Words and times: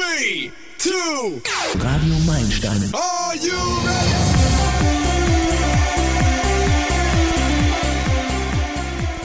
Three, 0.00 0.50
two, 0.78 1.42
Radio 1.78 2.14
Meilensteine. 2.26 2.90
are 2.94 3.36
you 3.36 3.52
ready? 3.84 4.14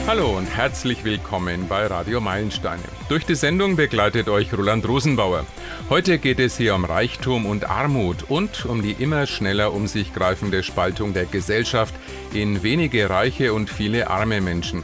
Hallo 0.06 0.36
und 0.36 0.44
herzlich 0.44 1.02
willkommen 1.02 1.66
bei 1.66 1.86
Radio 1.86 2.20
Meilensteine. 2.20 2.82
Durch 3.08 3.24
die 3.24 3.36
Sendung 3.36 3.76
begleitet 3.76 4.28
euch 4.28 4.52
Roland 4.52 4.86
Rosenbauer. 4.86 5.46
Heute 5.88 6.18
geht 6.18 6.40
es 6.40 6.58
hier 6.58 6.74
um 6.74 6.84
Reichtum 6.84 7.46
und 7.46 7.70
Armut 7.70 8.24
und 8.28 8.66
um 8.66 8.82
die 8.82 8.92
immer 8.92 9.26
schneller 9.26 9.72
um 9.72 9.86
sich 9.86 10.12
greifende 10.12 10.62
Spaltung 10.62 11.14
der 11.14 11.24
Gesellschaft 11.24 11.94
in 12.34 12.62
wenige 12.62 13.08
reiche 13.08 13.54
und 13.54 13.70
viele 13.70 14.10
arme 14.10 14.42
Menschen. 14.42 14.82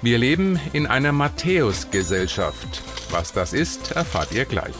Wir 0.00 0.16
leben 0.16 0.58
in 0.72 0.86
einer 0.86 1.12
Matthäus-Gesellschaft. 1.12 2.82
Was 3.10 3.32
das 3.32 3.52
ist, 3.52 3.92
erfahrt 3.92 4.32
ihr 4.32 4.44
gleich. 4.44 4.74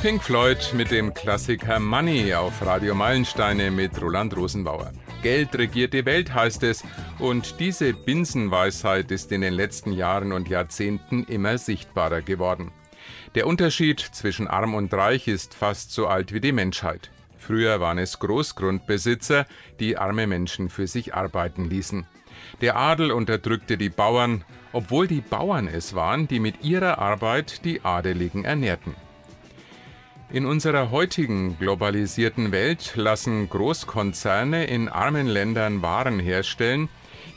Pink 0.00 0.22
Floyd 0.22 0.74
mit 0.74 0.92
dem 0.92 1.12
Klassiker 1.12 1.80
Money 1.80 2.32
auf 2.32 2.64
Radio 2.64 2.94
Meilensteine 2.94 3.72
mit 3.72 4.00
Roland 4.00 4.36
Rosenbauer. 4.36 4.92
Geld 5.24 5.58
regiert 5.58 5.92
die 5.92 6.04
Welt 6.04 6.32
heißt 6.32 6.62
es 6.62 6.84
und 7.18 7.58
diese 7.58 7.92
Binsenweisheit 7.94 9.10
ist 9.10 9.32
in 9.32 9.40
den 9.40 9.54
letzten 9.54 9.90
Jahren 9.90 10.30
und 10.30 10.48
Jahrzehnten 10.48 11.24
immer 11.24 11.58
sichtbarer 11.58 12.22
geworden. 12.22 12.70
Der 13.34 13.48
Unterschied 13.48 13.98
zwischen 13.98 14.46
arm 14.46 14.74
und 14.74 14.94
reich 14.94 15.26
ist 15.26 15.54
fast 15.54 15.90
so 15.90 16.06
alt 16.06 16.32
wie 16.32 16.40
die 16.40 16.52
Menschheit. 16.52 17.10
Früher 17.36 17.80
waren 17.80 17.98
es 17.98 18.20
Großgrundbesitzer, 18.20 19.46
die 19.80 19.98
arme 19.98 20.28
Menschen 20.28 20.68
für 20.68 20.86
sich 20.86 21.14
arbeiten 21.14 21.68
ließen. 21.68 22.06
Der 22.60 22.76
Adel 22.76 23.10
unterdrückte 23.10 23.76
die 23.76 23.90
Bauern, 23.90 24.44
obwohl 24.72 25.08
die 25.08 25.22
Bauern 25.22 25.66
es 25.66 25.96
waren, 25.96 26.28
die 26.28 26.38
mit 26.38 26.62
ihrer 26.62 26.98
Arbeit 26.98 27.64
die 27.64 27.84
Adeligen 27.84 28.44
ernährten. 28.44 28.94
In 30.30 30.44
unserer 30.44 30.90
heutigen 30.90 31.58
globalisierten 31.58 32.52
Welt 32.52 32.92
lassen 32.96 33.48
Großkonzerne 33.48 34.66
in 34.66 34.90
armen 34.90 35.26
Ländern 35.26 35.80
Waren 35.80 36.20
herstellen, 36.20 36.90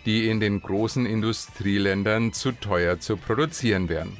die 0.05 0.27
in 0.27 0.41
den 0.41 0.61
großen 0.61 1.05
Industrieländern 1.05 2.33
zu 2.33 2.51
teuer 2.51 2.99
zu 2.99 3.15
produzieren 3.15 3.87
wären. 3.87 4.17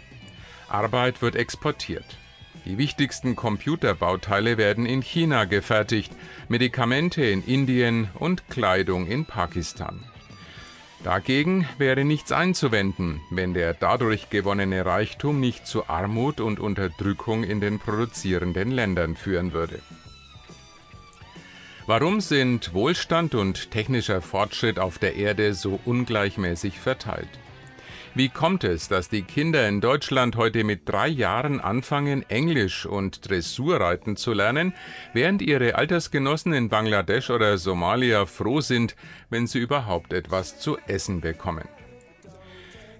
Arbeit 0.70 1.22
wird 1.22 1.36
exportiert. 1.36 2.18
Die 2.64 2.78
wichtigsten 2.78 3.36
Computerbauteile 3.36 4.58
werden 4.58 4.86
in 4.86 5.02
China 5.02 5.44
gefertigt, 5.44 6.14
Medikamente 6.48 7.26
in 7.26 7.44
Indien 7.44 8.08
und 8.20 8.48
Kleidung 8.48 9.06
in 9.06 9.26
Pakistan. 9.26 10.02
Dagegen 11.04 11.68
wäre 11.80 12.06
nichts 12.06 12.32
einzuwenden, 12.32 13.22
wenn 13.32 13.56
der 13.56 13.74
dadurch 13.74 14.30
gewonnene 14.30 14.86
Reichtum 14.86 15.40
nicht 15.40 15.66
zu 15.66 15.90
Armut 15.90 16.40
und 16.40 16.60
Unterdrückung 16.60 17.44
in 17.44 17.60
den 17.60 17.80
produzierenden 17.80 18.70
Ländern 18.70 19.16
führen 19.16 19.52
würde. 19.52 19.80
Warum 21.88 22.22
sind 22.22 22.76
Wohlstand 22.76 23.34
und 23.34 23.72
technischer 23.72 24.22
Fortschritt 24.22 24.78
auf 24.78 25.00
der 25.00 25.16
Erde 25.16 25.56
so 25.56 25.80
ungleichmäßig 25.86 26.80
verteilt? 26.80 27.30
Wie 28.14 28.28
kommt 28.28 28.66
es, 28.66 28.90
dass 28.90 29.08
die 29.08 29.22
Kinder 29.22 29.70
in 29.70 29.80
Deutschland 29.80 30.36
heute 30.36 30.66
mit 30.66 30.82
drei 30.88 31.08
Jahren 31.08 31.62
anfangen, 31.62 32.30
Englisch 32.30 32.86
und 32.86 33.30
Dressurreiten 33.30 34.18
zu 34.18 34.34
lernen, 34.34 34.74
während 35.14 35.42
ihre 35.42 35.76
Altersgenossen 35.76 36.52
in 36.52 36.68
Bangladesch 36.68 37.30
oder 37.30 37.58
Somalia 37.58 38.26
froh 38.26 38.60
sind, 38.60 38.98
wenn 39.30 39.48
sie 39.48 39.60
überhaupt 39.60 40.12
etwas 40.12 40.60
zu 40.60 40.78
essen 40.88 41.22
bekommen? 41.22 41.70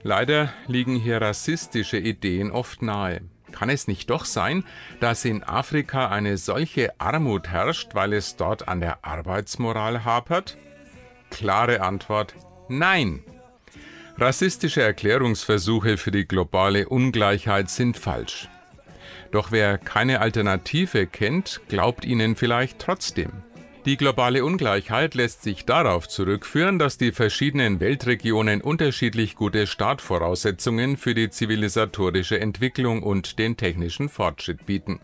Leider 0.02 0.54
liegen 0.68 0.96
hier 0.96 1.22
rassistische 1.22 1.98
Ideen 1.98 2.50
oft 2.50 2.82
nahe. 2.82 3.20
Kann 3.52 3.70
es 3.70 3.90
nicht 3.90 4.10
doch 4.10 4.24
sein, 4.24 4.64
dass 5.02 5.26
in 5.26 5.44
Afrika 5.44 6.08
eine 6.08 6.38
solche 6.38 7.00
Armut 7.02 7.50
herrscht, 7.50 7.96
weil 7.96 8.14
es 8.14 8.38
dort 8.38 8.70
an 8.70 8.80
der 8.80 9.04
Arbeitsmoral 9.04 10.06
hapert? 10.06 10.58
Klare 11.32 11.82
Antwort 11.82 12.34
Nein. 12.70 13.26
Rassistische 14.22 14.84
Erklärungsversuche 14.84 15.98
für 15.98 16.12
die 16.12 16.28
globale 16.28 16.88
Ungleichheit 16.88 17.72
sind 17.72 17.98
falsch. 17.98 18.50
Doch 19.32 19.52
wer 19.52 19.80
keine 19.80 20.22
Alternative 20.22 21.08
kennt, 21.08 21.60
glaubt 21.70 22.06
ihnen 22.06 22.36
vielleicht 22.36 22.78
trotzdem. 22.78 23.32
Die 23.86 23.98
globale 23.98 24.46
Ungleichheit 24.46 25.16
lässt 25.16 25.42
sich 25.42 25.66
darauf 25.66 26.08
zurückführen, 26.08 26.78
dass 26.78 27.00
die 27.00 27.12
verschiedenen 27.12 27.80
Weltregionen 27.80 28.62
unterschiedlich 28.62 29.36
gute 29.36 29.66
Startvoraussetzungen 29.66 30.98
für 30.98 31.16
die 31.16 31.32
zivilisatorische 31.32 32.40
Entwicklung 32.40 33.02
und 33.02 33.40
den 33.40 33.58
technischen 33.58 34.08
Fortschritt 34.08 34.68
bieten. 34.68 35.00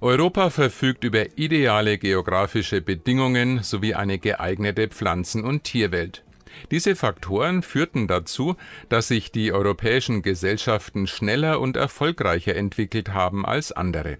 Europa 0.00 0.50
verfügt 0.50 1.04
über 1.04 1.38
ideale 1.38 1.96
geografische 1.96 2.80
Bedingungen 2.80 3.62
sowie 3.62 3.94
eine 3.94 4.18
geeignete 4.18 4.88
Pflanzen- 4.88 5.44
und 5.44 5.62
Tierwelt. 5.62 6.24
Diese 6.70 6.96
Faktoren 6.96 7.62
führten 7.62 8.06
dazu, 8.06 8.56
dass 8.88 9.08
sich 9.08 9.32
die 9.32 9.52
europäischen 9.52 10.22
Gesellschaften 10.22 11.06
schneller 11.06 11.60
und 11.60 11.76
erfolgreicher 11.76 12.56
entwickelt 12.56 13.14
haben 13.14 13.44
als 13.46 13.72
andere. 13.72 14.18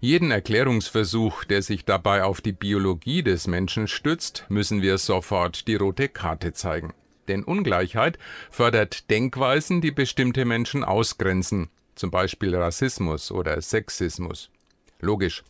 Jeden 0.00 0.30
Erklärungsversuch, 0.30 1.44
der 1.44 1.60
sich 1.60 1.84
dabei 1.84 2.24
auf 2.24 2.40
die 2.40 2.52
Biologie 2.52 3.22
des 3.22 3.46
Menschen 3.46 3.86
stützt, 3.86 4.46
müssen 4.48 4.80
wir 4.80 4.96
sofort 4.96 5.68
die 5.68 5.74
rote 5.74 6.08
Karte 6.08 6.54
zeigen. 6.54 6.94
Denn 7.28 7.44
Ungleichheit 7.44 8.18
fördert 8.50 9.10
Denkweisen, 9.10 9.82
die 9.82 9.90
bestimmte 9.90 10.46
Menschen 10.46 10.84
ausgrenzen, 10.84 11.68
zum 11.94 12.10
Beispiel 12.10 12.56
Rassismus 12.56 13.30
oder 13.30 13.60
Sexismus. 13.60 14.50
Logisch. 15.00 15.42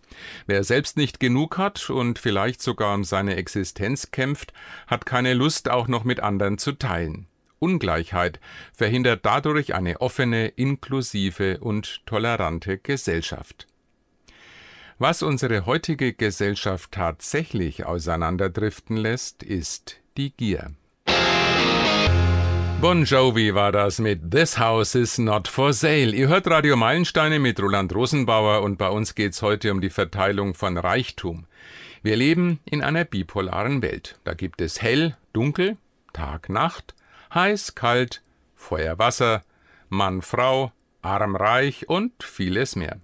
Wer 0.46 0.64
selbst 0.64 0.96
nicht 0.96 1.20
genug 1.20 1.58
hat 1.58 1.90
und 1.90 2.18
vielleicht 2.18 2.62
sogar 2.62 2.94
um 2.94 3.04
seine 3.04 3.36
Existenz 3.36 4.10
kämpft, 4.10 4.52
hat 4.86 5.06
keine 5.06 5.34
Lust 5.34 5.68
auch 5.68 5.88
noch 5.88 6.04
mit 6.04 6.20
anderen 6.20 6.58
zu 6.58 6.72
teilen. 6.72 7.26
Ungleichheit 7.58 8.40
verhindert 8.72 9.24
dadurch 9.24 9.74
eine 9.74 10.00
offene, 10.00 10.48
inklusive 10.48 11.58
und 11.60 12.04
tolerante 12.06 12.78
Gesellschaft. 12.78 13.66
Was 14.98 15.22
unsere 15.22 15.66
heutige 15.66 16.12
Gesellschaft 16.12 16.92
tatsächlich 16.92 17.86
auseinanderdriften 17.86 18.96
lässt, 18.96 19.42
ist 19.42 19.96
die 20.16 20.30
Gier. 20.30 20.72
Bon 22.80 23.04
Jovi 23.04 23.54
war 23.54 23.72
das 23.72 23.98
mit 23.98 24.30
This 24.30 24.58
House 24.58 24.94
is 24.94 25.18
Not 25.18 25.48
for 25.48 25.74
Sale. 25.74 26.12
Ihr 26.12 26.28
hört 26.28 26.48
Radio 26.48 26.76
Meilensteine 26.76 27.38
mit 27.38 27.60
Roland 27.60 27.94
Rosenbauer 27.94 28.62
und 28.62 28.78
bei 28.78 28.88
uns 28.88 29.14
geht's 29.14 29.42
heute 29.42 29.70
um 29.70 29.82
die 29.82 29.90
Verteilung 29.90 30.54
von 30.54 30.78
Reichtum. 30.78 31.44
Wir 32.02 32.16
leben 32.16 32.58
in 32.64 32.82
einer 32.82 33.04
bipolaren 33.04 33.82
Welt. 33.82 34.18
Da 34.24 34.32
gibt 34.32 34.62
es 34.62 34.80
hell, 34.80 35.14
dunkel, 35.34 35.76
Tag, 36.14 36.48
Nacht, 36.48 36.94
heiß, 37.34 37.74
kalt, 37.74 38.22
Feuer, 38.54 38.98
Wasser, 38.98 39.44
Mann, 39.90 40.22
Frau, 40.22 40.72
arm, 41.02 41.36
reich 41.36 41.86
und 41.86 42.22
vieles 42.22 42.76
mehr. 42.76 42.98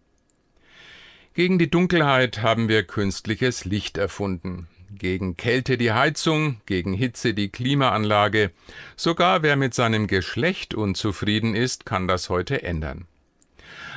Gegen 1.35 1.59
die 1.59 1.69
Dunkelheit 1.69 2.41
haben 2.41 2.71
wir 2.71 2.83
künstliches 2.83 3.67
Licht 3.67 3.99
erfunden 3.99 4.69
gegen 4.91 5.37
Kälte 5.37 5.79
die 5.79 5.93
Heizung, 5.93 6.61
gegen 6.67 6.93
Hitze 6.93 7.35
die 7.35 7.49
Klimaanlage. 7.49 8.51
Sogar 8.97 9.43
wer 9.43 9.57
mit 9.57 9.75
seinem 9.75 10.07
Geschlecht 10.07 10.75
unzufrieden 10.75 11.55
ist, 11.55 11.87
kann 11.87 12.09
das 12.09 12.29
heute 12.29 12.63
ändern. 12.63 13.07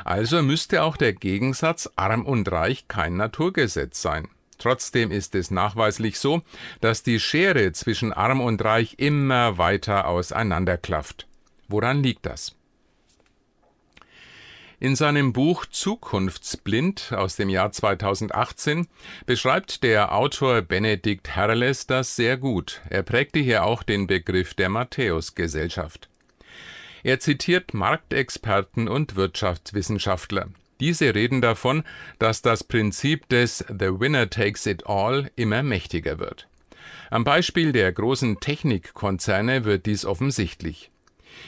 Also 0.03 0.41
müsste 0.41 0.83
auch 0.83 0.97
der 0.97 1.13
Gegensatz 1.13 1.89
arm 1.95 2.25
und 2.25 2.51
reich 2.51 2.87
kein 2.87 3.17
Naturgesetz 3.17 4.01
sein. 4.01 4.27
Trotzdem 4.57 5.11
ist 5.11 5.35
es 5.35 5.51
nachweislich 5.51 6.19
so, 6.19 6.41
dass 6.81 7.03
die 7.03 7.19
Schere 7.19 7.71
zwischen 7.71 8.11
arm 8.11 8.41
und 8.41 8.63
reich 8.63 8.95
immer 8.97 9.57
weiter 9.57 10.07
auseinanderklafft. 10.07 11.27
Woran 11.67 12.03
liegt 12.03 12.25
das? 12.25 12.55
In 14.81 14.95
seinem 14.95 15.33
Buch 15.33 15.65
Zukunftsblind 15.65 17.11
aus 17.11 17.35
dem 17.35 17.49
Jahr 17.49 17.73
2018 17.73 18.87
beschreibt 19.25 19.83
der 19.83 20.15
Autor 20.15 20.61
Benedikt 20.61 21.35
Herles 21.35 21.85
das 21.85 22.15
sehr 22.15 22.37
gut. 22.37 22.79
Er 22.89 23.03
prägte 23.03 23.39
hier 23.39 23.65
auch 23.65 23.83
den 23.83 24.07
Begriff 24.07 24.53
der 24.53 24.69
Matthäus-Gesellschaft. 24.69 26.07
Er 27.03 27.19
zitiert 27.19 27.73
Marktexperten 27.73 28.87
und 28.87 29.17
Wirtschaftswissenschaftler. 29.17 30.47
Diese 30.79 31.13
reden 31.13 31.41
davon, 31.41 31.83
dass 32.17 32.41
das 32.41 32.63
Prinzip 32.63 33.27
des 33.27 33.65
The 33.67 33.99
Winner 33.99 34.29
Takes 34.29 34.65
It 34.65 34.87
All 34.87 35.29
immer 35.35 35.61
mächtiger 35.61 36.19
wird. 36.19 36.47
Am 37.09 37.25
Beispiel 37.25 37.73
der 37.73 37.91
großen 37.91 38.39
Technikkonzerne 38.39 39.65
wird 39.65 39.87
dies 39.87 40.05
offensichtlich. 40.05 40.89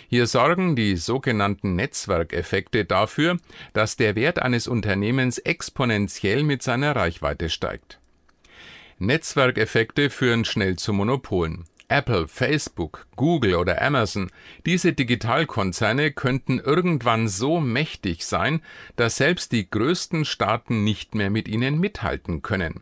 Hier 0.10 0.28
sorgen 0.28 0.76
die 0.76 0.96
sogenannten 0.98 1.76
Netzwerkeffekte 1.76 2.86
dafür, 2.86 3.38
dass 3.74 3.96
der 3.96 4.16
Wert 4.16 4.42
eines 4.42 4.68
Unternehmens 4.68 5.38
exponentiell 5.38 6.44
mit 6.44 6.64
seiner 6.64 6.96
Reichweite 6.96 7.50
steigt. 7.50 8.00
Netzwerkeffekte 9.00 10.10
führen 10.10 10.46
schnell 10.46 10.76
zu 10.76 10.94
Monopolen. 10.94 11.66
Apple, 11.92 12.28
Facebook, 12.28 13.06
Google 13.18 13.56
oder 13.56 13.82
Amazon, 13.82 14.32
diese 14.66 14.94
Digitalkonzerne 14.94 16.12
könnten 16.12 16.60
irgendwann 16.60 17.28
so 17.28 17.60
mächtig 17.60 18.26
sein, 18.26 18.62
dass 18.96 19.18
selbst 19.18 19.52
die 19.52 19.70
größten 19.70 20.24
Staaten 20.24 20.86
nicht 20.86 21.16
mehr 21.16 21.30
mit 21.30 21.50
ihnen 21.50 21.80
mithalten 21.80 22.42
können. 22.42 22.82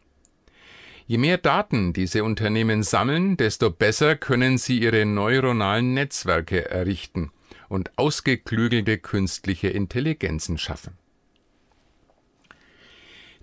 Je 1.09 1.17
mehr 1.17 1.39
Daten 1.39 1.91
diese 1.91 2.23
Unternehmen 2.23 2.83
sammeln, 2.83 3.35
desto 3.35 3.71
besser 3.71 4.15
können 4.15 4.59
sie 4.59 4.77
ihre 4.77 5.07
neuronalen 5.07 5.95
Netzwerke 5.95 6.69
errichten 6.69 7.31
und 7.67 7.97
ausgeklügelte 7.97 8.99
künstliche 8.99 9.69
Intelligenzen 9.69 10.59
schaffen. 10.59 10.99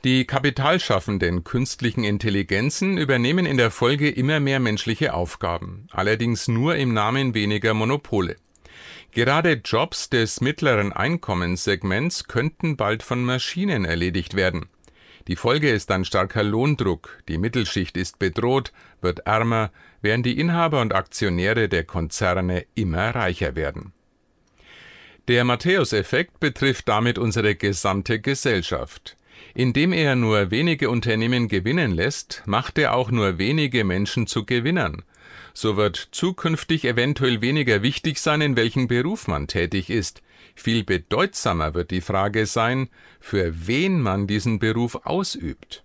Die 0.05 0.27
kapitalschaffenden 0.27 1.43
künstlichen 1.43 2.05
Intelligenzen 2.05 2.99
übernehmen 2.99 3.47
in 3.47 3.57
der 3.57 3.73
Folge 3.73 4.11
immer 4.11 4.39
mehr 4.39 4.61
menschliche 4.61 5.13
Aufgaben, 5.13 5.89
allerdings 5.91 6.47
nur 6.47 6.77
im 6.77 6.95
Namen 6.95 7.35
weniger 7.35 7.75
Monopole. 7.75 8.37
Gerade 9.11 9.55
Jobs 9.65 10.09
des 10.09 10.41
mittleren 10.41 10.93
Einkommenssegments 10.93 12.29
könnten 12.29 12.77
bald 12.77 13.03
von 13.03 13.25
Maschinen 13.25 13.85
erledigt 13.85 14.35
werden. 14.35 14.67
Die 15.29 15.37
Folge 15.37 15.71
ist 15.71 15.91
ein 15.91 16.05
starker 16.05 16.45
Lohndruck, 16.45 17.19
die 17.29 17.39
Mittelschicht 17.39 17.97
ist 17.97 18.21
bedroht, 18.21 18.73
wird 19.01 19.21
ärmer, 19.27 19.73
während 20.01 20.25
die 20.25 20.39
Inhaber 20.39 20.81
und 20.81 20.95
Aktionäre 20.95 21.69
der 21.69 21.83
Konzerne 21.83 22.65
immer 22.77 23.13
reicher 23.13 23.57
werden. 23.57 23.93
Der 25.27 25.43
Matthäus-Effekt 25.43 26.39
betrifft 26.39 26.89
damit 26.89 27.19
unsere 27.19 27.57
gesamte 27.57 28.21
Gesellschaft. 28.21 29.17
Indem 29.55 29.93
er 29.93 30.15
nur 30.15 30.53
wenige 30.53 30.91
Unternehmen 30.91 31.49
gewinnen 31.49 31.91
lässt, 31.91 32.45
macht 32.47 32.79
er 32.79 32.95
auch 32.95 33.11
nur 33.11 33.39
wenige 33.39 33.83
Menschen 33.83 34.29
zu 34.29 34.47
Gewinnern. 34.47 35.03
So 35.55 35.77
wird 35.77 36.09
zukünftig 36.13 36.85
eventuell 36.85 37.41
weniger 37.41 37.83
wichtig 37.83 38.19
sein, 38.21 38.41
in 38.41 38.57
welchem 38.57 38.89
Beruf 38.89 39.29
man 39.29 39.47
tätig 39.47 39.91
ist. 39.91 40.23
Viel 40.55 40.85
bedeutsamer 40.85 41.75
wird 41.75 41.91
die 41.91 42.01
Frage 42.01 42.47
sein, 42.47 42.89
für 43.21 43.67
wen 43.67 44.01
man 44.01 44.27
diesen 44.27 44.59
Beruf 44.59 45.07
ausübt. 45.07 45.83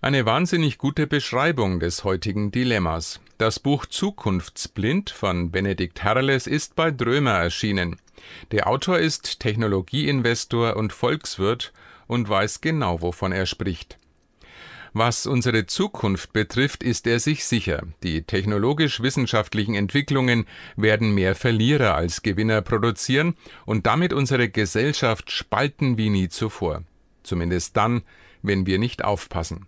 Eine 0.00 0.26
wahnsinnig 0.26 0.78
gute 0.78 1.06
Beschreibung 1.06 1.80
des 1.80 2.04
heutigen 2.04 2.52
Dilemmas. 2.52 3.20
Das 3.38 3.58
Buch 3.58 3.86
Zukunftsblind 3.86 5.10
von 5.10 5.50
Benedikt 5.50 6.02
Herles 6.02 6.46
ist 6.46 6.76
bei 6.76 6.90
Drömer 6.90 7.32
erschienen. 7.32 7.96
Der 8.50 8.66
Autor 8.66 8.98
ist 8.98 9.40
Technologieinvestor 9.40 10.76
und 10.76 10.92
Volkswirt 10.92 11.72
und 12.06 12.28
weiß 12.28 12.60
genau, 12.60 13.02
wovon 13.02 13.32
er 13.32 13.46
spricht. 13.46 13.98
Was 14.98 15.26
unsere 15.26 15.66
Zukunft 15.66 16.32
betrifft, 16.32 16.82
ist 16.82 17.06
er 17.06 17.20
sich 17.20 17.44
sicher. 17.44 17.82
Die 18.02 18.22
technologisch-wissenschaftlichen 18.22 19.74
Entwicklungen 19.74 20.46
werden 20.74 21.14
mehr 21.14 21.34
Verlierer 21.34 21.94
als 21.94 22.22
Gewinner 22.22 22.62
produzieren 22.62 23.34
und 23.66 23.84
damit 23.84 24.14
unsere 24.14 24.48
Gesellschaft 24.48 25.30
spalten 25.30 25.98
wie 25.98 26.08
nie 26.08 26.30
zuvor. 26.30 26.82
Zumindest 27.24 27.76
dann, 27.76 28.04
wenn 28.40 28.64
wir 28.64 28.78
nicht 28.78 29.04
aufpassen. 29.04 29.66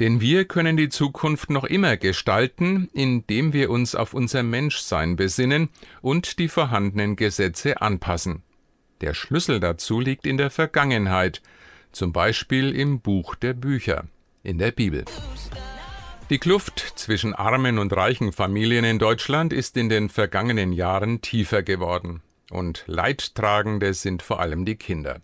Denn 0.00 0.20
wir 0.20 0.44
können 0.44 0.76
die 0.76 0.88
Zukunft 0.88 1.48
noch 1.48 1.62
immer 1.62 1.96
gestalten, 1.96 2.90
indem 2.92 3.52
wir 3.52 3.70
uns 3.70 3.94
auf 3.94 4.12
unser 4.12 4.42
Menschsein 4.42 5.14
besinnen 5.14 5.68
und 6.02 6.40
die 6.40 6.48
vorhandenen 6.48 7.14
Gesetze 7.14 7.80
anpassen. 7.80 8.42
Der 9.02 9.14
Schlüssel 9.14 9.60
dazu 9.60 10.00
liegt 10.00 10.26
in 10.26 10.36
der 10.36 10.50
Vergangenheit, 10.50 11.42
zum 11.92 12.12
Beispiel 12.12 12.74
im 12.74 12.98
Buch 12.98 13.36
der 13.36 13.54
Bücher 13.54 14.06
in 14.46 14.58
der 14.58 14.70
Bibel. 14.70 15.04
Die 16.30 16.38
Kluft 16.38 16.78
zwischen 16.96 17.34
armen 17.34 17.78
und 17.78 17.92
reichen 17.92 18.32
Familien 18.32 18.84
in 18.84 18.98
Deutschland 18.98 19.52
ist 19.52 19.76
in 19.76 19.88
den 19.88 20.08
vergangenen 20.08 20.72
Jahren 20.72 21.20
tiefer 21.20 21.62
geworden. 21.62 22.22
Und 22.50 22.84
Leidtragende 22.86 23.92
sind 23.92 24.22
vor 24.22 24.40
allem 24.40 24.64
die 24.64 24.76
Kinder. 24.76 25.20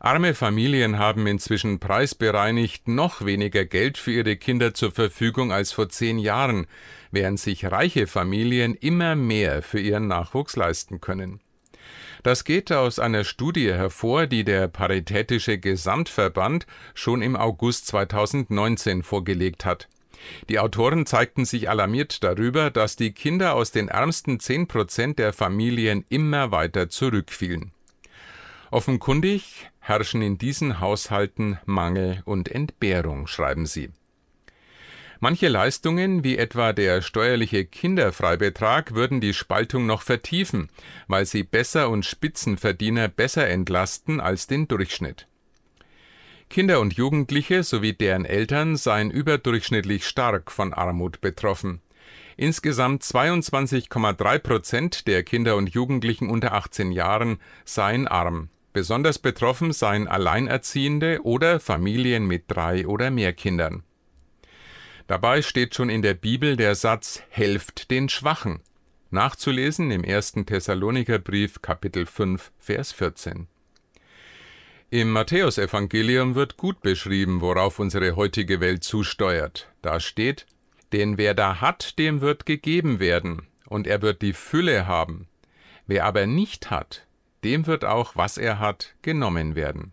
Arme 0.00 0.34
Familien 0.34 0.98
haben 0.98 1.26
inzwischen 1.26 1.80
preisbereinigt 1.80 2.88
noch 2.88 3.24
weniger 3.24 3.64
Geld 3.64 3.98
für 3.98 4.12
ihre 4.12 4.36
Kinder 4.36 4.74
zur 4.74 4.92
Verfügung 4.92 5.50
als 5.50 5.72
vor 5.72 5.88
zehn 5.88 6.18
Jahren, 6.18 6.66
während 7.10 7.40
sich 7.40 7.64
reiche 7.64 8.06
Familien 8.06 8.74
immer 8.74 9.16
mehr 9.16 9.62
für 9.62 9.80
ihren 9.80 10.06
Nachwuchs 10.06 10.56
leisten 10.56 11.00
können. 11.00 11.40
Das 12.22 12.44
geht 12.44 12.72
aus 12.72 12.98
einer 12.98 13.24
Studie 13.24 13.72
hervor, 13.72 14.26
die 14.26 14.44
der 14.44 14.68
Paritätische 14.68 15.58
Gesamtverband 15.58 16.66
schon 16.94 17.22
im 17.22 17.36
August 17.36 17.86
2019 17.88 19.02
vorgelegt 19.02 19.64
hat. 19.64 19.88
Die 20.48 20.58
Autoren 20.58 21.06
zeigten 21.06 21.44
sich 21.44 21.68
alarmiert 21.68 22.24
darüber, 22.24 22.70
dass 22.70 22.96
die 22.96 23.12
Kinder 23.12 23.54
aus 23.54 23.70
den 23.70 23.88
ärmsten 23.88 24.40
10 24.40 24.66
Prozent 24.66 25.18
der 25.18 25.32
Familien 25.32 26.04
immer 26.08 26.50
weiter 26.50 26.88
zurückfielen. 26.88 27.72
Offenkundig 28.70 29.70
herrschen 29.78 30.22
in 30.22 30.38
diesen 30.38 30.80
Haushalten 30.80 31.58
Mangel 31.64 32.22
und 32.24 32.50
Entbehrung, 32.50 33.26
schreiben 33.26 33.66
sie. 33.66 33.90
Manche 35.18 35.48
Leistungen, 35.48 36.24
wie 36.24 36.36
etwa 36.36 36.72
der 36.72 37.00
steuerliche 37.00 37.64
Kinderfreibetrag, 37.64 38.94
würden 38.94 39.20
die 39.20 39.32
Spaltung 39.32 39.86
noch 39.86 40.02
vertiefen, 40.02 40.68
weil 41.08 41.24
sie 41.24 41.42
Besser- 41.42 41.88
und 41.88 42.04
Spitzenverdiener 42.04 43.08
besser 43.08 43.48
entlasten 43.48 44.20
als 44.20 44.46
den 44.46 44.68
Durchschnitt. 44.68 45.26
Kinder 46.48 46.80
und 46.80 46.94
Jugendliche 46.94 47.62
sowie 47.62 47.92
deren 47.92 48.24
Eltern 48.24 48.76
seien 48.76 49.10
überdurchschnittlich 49.10 50.06
stark 50.06 50.52
von 50.52 50.72
Armut 50.72 51.20
betroffen. 51.20 51.80
Insgesamt 52.36 53.02
22,3 53.02 54.38
Prozent 54.38 55.06
der 55.06 55.22
Kinder 55.22 55.56
und 55.56 55.70
Jugendlichen 55.70 56.28
unter 56.28 56.52
18 56.52 56.92
Jahren 56.92 57.38
seien 57.64 58.06
arm. 58.06 58.50
Besonders 58.74 59.18
betroffen 59.18 59.72
seien 59.72 60.06
Alleinerziehende 60.06 61.20
oder 61.24 61.58
Familien 61.58 62.26
mit 62.26 62.44
drei 62.48 62.86
oder 62.86 63.10
mehr 63.10 63.32
Kindern. 63.32 63.85
Dabei 65.06 65.40
steht 65.40 65.74
schon 65.74 65.88
in 65.88 66.02
der 66.02 66.14
Bibel 66.14 66.56
der 66.56 66.74
Satz 66.74 67.22
Helft 67.30 67.92
den 67.92 68.08
Schwachen. 68.08 68.60
Nachzulesen 69.10 69.92
im 69.92 70.04
1. 70.04 70.32
Thessalonikerbrief 70.46 71.62
Kapitel 71.62 72.06
5 72.06 72.50
Vers 72.58 72.90
14. 72.90 73.46
Im 74.90 75.12
Matthäusevangelium 75.12 76.34
wird 76.34 76.56
gut 76.56 76.80
beschrieben, 76.80 77.40
worauf 77.40 77.78
unsere 77.78 78.16
heutige 78.16 78.60
Welt 78.60 78.82
zusteuert. 78.82 79.68
Da 79.80 80.00
steht, 80.00 80.46
denn 80.92 81.18
wer 81.18 81.34
da 81.34 81.60
hat, 81.60 82.00
dem 82.00 82.20
wird 82.20 82.44
gegeben 82.44 82.98
werden, 82.98 83.46
und 83.68 83.86
er 83.86 84.02
wird 84.02 84.22
die 84.22 84.32
Fülle 84.32 84.88
haben. 84.88 85.28
Wer 85.86 86.04
aber 86.04 86.26
nicht 86.26 86.70
hat, 86.70 87.06
dem 87.44 87.68
wird 87.68 87.84
auch, 87.84 88.16
was 88.16 88.38
er 88.38 88.58
hat, 88.58 88.96
genommen 89.02 89.54
werden. 89.54 89.92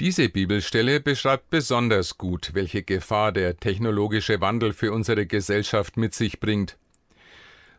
Diese 0.00 0.28
Bibelstelle 0.28 1.00
beschreibt 1.00 1.50
besonders 1.50 2.18
gut, 2.18 2.50
welche 2.52 2.84
Gefahr 2.84 3.32
der 3.32 3.56
technologische 3.56 4.40
Wandel 4.40 4.72
für 4.72 4.92
unsere 4.92 5.26
Gesellschaft 5.26 5.96
mit 5.96 6.14
sich 6.14 6.38
bringt. 6.38 6.78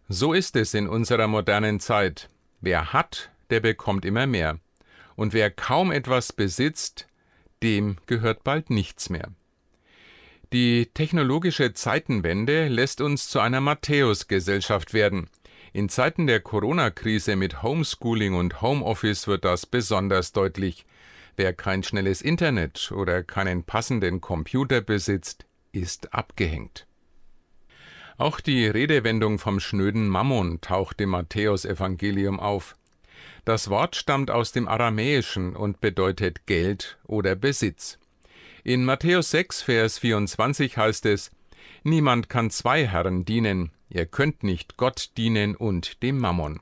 So 0.09 0.33
ist 0.33 0.57
es 0.57 0.73
in 0.73 0.89
unserer 0.89 1.27
modernen 1.27 1.79
Zeit. 1.79 2.27
Wer 2.59 2.91
hat, 2.91 3.31
der 3.51 3.61
bekommt 3.61 4.03
immer 4.03 4.27
mehr. 4.27 4.59
Und 5.15 5.31
wer 5.31 5.49
kaum 5.49 5.91
etwas 5.91 6.33
besitzt, 6.33 7.07
dem 7.63 7.95
gehört 8.05 8.43
bald 8.43 8.69
nichts 8.69 9.09
mehr. 9.09 9.29
Die 10.51 10.89
technologische 10.93 11.73
Zeitenwende 11.73 12.67
lässt 12.67 12.99
uns 12.99 13.29
zu 13.29 13.39
einer 13.39 13.61
Matthäus-Gesellschaft 13.61 14.93
werden. 14.93 15.29
In 15.71 15.87
Zeiten 15.87 16.27
der 16.27 16.41
Corona-Krise 16.41 17.37
mit 17.37 17.63
Homeschooling 17.63 18.33
und 18.33 18.61
Homeoffice 18.61 19.27
wird 19.27 19.45
das 19.45 19.65
besonders 19.65 20.33
deutlich. 20.33 20.85
Wer 21.39 21.53
kein 21.53 21.83
schnelles 21.83 22.21
Internet 22.21 22.91
oder 22.91 23.23
keinen 23.23 23.63
passenden 23.63 24.19
Computer 24.19 24.81
besitzt, 24.81 25.45
ist 25.71 26.13
abgehängt. 26.13 26.85
Auch 28.17 28.41
die 28.41 28.67
Redewendung 28.67 29.39
vom 29.39 29.61
schnöden 29.61 30.09
Mammon 30.09 30.59
taucht 30.59 30.99
im 30.99 31.11
Matthäusevangelium 31.11 32.41
auf. 32.41 32.75
Das 33.45 33.69
Wort 33.69 33.95
stammt 33.95 34.31
aus 34.31 34.51
dem 34.51 34.67
Aramäischen 34.67 35.55
und 35.55 35.79
bedeutet 35.79 36.45
Geld 36.45 36.99
oder 37.05 37.37
Besitz. 37.37 37.99
In 38.65 38.83
Matthäus 38.83 39.31
6, 39.31 39.61
Vers 39.61 39.97
24 39.99 40.75
heißt 40.75 41.05
es: 41.05 41.31
Niemand 41.83 42.27
kann 42.27 42.49
zwei 42.49 42.85
Herren 42.85 43.23
dienen, 43.23 43.71
ihr 43.87 44.07
könnt 44.07 44.43
nicht 44.43 44.75
Gott 44.75 45.11
dienen 45.15 45.55
und 45.55 46.03
dem 46.03 46.17
Mammon. 46.17 46.59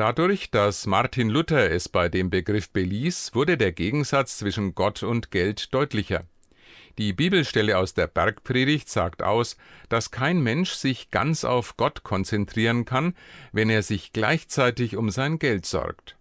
Dadurch, 0.00 0.50
dass 0.50 0.86
Martin 0.86 1.28
Luther 1.28 1.70
es 1.70 1.90
bei 1.90 2.08
dem 2.08 2.30
Begriff 2.30 2.70
beließ, 2.70 3.34
wurde 3.34 3.58
der 3.58 3.70
Gegensatz 3.70 4.38
zwischen 4.38 4.74
Gott 4.74 5.02
und 5.02 5.30
Geld 5.30 5.74
deutlicher. 5.74 6.24
Die 6.96 7.12
Bibelstelle 7.12 7.76
aus 7.76 7.92
der 7.92 8.06
Bergpredigt 8.06 8.88
sagt 8.88 9.22
aus, 9.22 9.58
dass 9.90 10.10
kein 10.10 10.40
Mensch 10.40 10.70
sich 10.70 11.10
ganz 11.10 11.44
auf 11.44 11.76
Gott 11.76 12.02
konzentrieren 12.02 12.86
kann, 12.86 13.14
wenn 13.52 13.68
er 13.68 13.82
sich 13.82 14.14
gleichzeitig 14.14 14.96
um 14.96 15.10
sein 15.10 15.38
Geld 15.38 15.66
sorgt. 15.66 16.16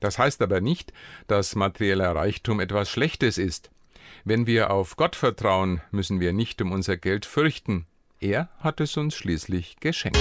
Das 0.00 0.18
heißt 0.18 0.42
aber 0.42 0.60
nicht, 0.60 0.92
dass 1.28 1.54
materieller 1.54 2.16
Reichtum 2.16 2.58
etwas 2.58 2.90
Schlechtes 2.90 3.38
ist. 3.38 3.70
Wenn 4.24 4.48
wir 4.48 4.72
auf 4.72 4.96
Gott 4.96 5.14
vertrauen, 5.14 5.80
müssen 5.92 6.18
wir 6.18 6.32
nicht 6.32 6.60
um 6.60 6.72
unser 6.72 6.96
Geld 6.96 7.24
fürchten. 7.24 7.86
Er 8.18 8.48
hat 8.58 8.80
es 8.80 8.96
uns 8.96 9.14
schließlich 9.14 9.76
geschenkt. 9.78 10.18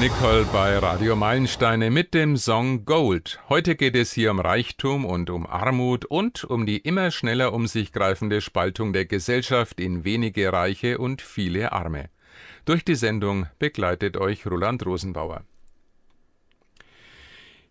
Nicole 0.00 0.46
bei 0.52 0.78
Radio 0.78 1.14
Meilensteine 1.14 1.90
mit 1.90 2.14
dem 2.14 2.36
Song 2.36 2.84
Gold. 2.86 3.38
Heute 3.48 3.76
geht 3.76 3.94
es 3.94 4.12
hier 4.12 4.30
um 4.30 4.40
Reichtum 4.40 5.04
und 5.04 5.28
um 5.28 5.46
Armut 5.46 6.06
und 6.06 6.44
um 6.44 6.64
die 6.64 6.78
immer 6.78 7.10
schneller 7.10 7.52
um 7.52 7.66
sich 7.66 7.92
greifende 7.92 8.40
Spaltung 8.40 8.92
der 8.92 9.04
Gesellschaft 9.04 9.78
in 9.78 10.04
wenige 10.04 10.52
Reiche 10.52 10.98
und 10.98 11.20
viele 11.20 11.72
Arme. 11.72 12.08
Durch 12.64 12.84
die 12.84 12.94
Sendung 12.94 13.46
begleitet 13.58 14.16
euch 14.16 14.46
Roland 14.46 14.86
Rosenbauer. 14.86 15.44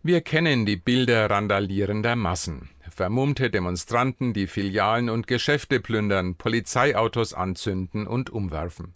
Wir 0.02 0.20
kennen 0.20 0.64
die 0.66 0.76
Bilder 0.76 1.28
randalierender 1.28 2.16
Massen. 2.16 2.70
Vermummte 2.90 3.50
Demonstranten, 3.50 4.32
die 4.32 4.46
Filialen 4.46 5.10
und 5.10 5.26
Geschäfte 5.26 5.80
plündern, 5.80 6.36
Polizeiautos 6.36 7.34
anzünden 7.34 8.06
und 8.06 8.30
umwerfen. 8.30 8.94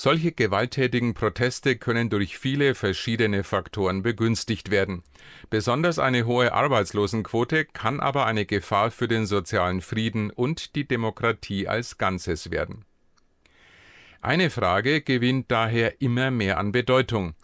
Solche 0.00 0.30
gewalttätigen 0.30 1.12
Proteste 1.12 1.74
können 1.74 2.08
durch 2.08 2.38
viele 2.38 2.76
verschiedene 2.76 3.42
Faktoren 3.42 4.02
begünstigt 4.04 4.70
werden. 4.70 5.02
Besonders 5.50 5.98
eine 5.98 6.24
hohe 6.24 6.52
Arbeitslosenquote 6.52 7.64
kann 7.64 7.98
aber 7.98 8.24
eine 8.24 8.46
Gefahr 8.46 8.92
für 8.92 9.08
den 9.08 9.26
sozialen 9.26 9.80
Frieden 9.80 10.30
und 10.30 10.76
die 10.76 10.86
Demokratie 10.86 11.66
als 11.66 11.98
Ganzes 11.98 12.52
werden. 12.52 12.84
Eine 14.20 14.50
Frage 14.50 15.00
gewinnt 15.00 15.50
daher 15.50 16.00
immer 16.00 16.30
mehr 16.30 16.58
an 16.58 16.70
Bedeutung. 16.70 17.34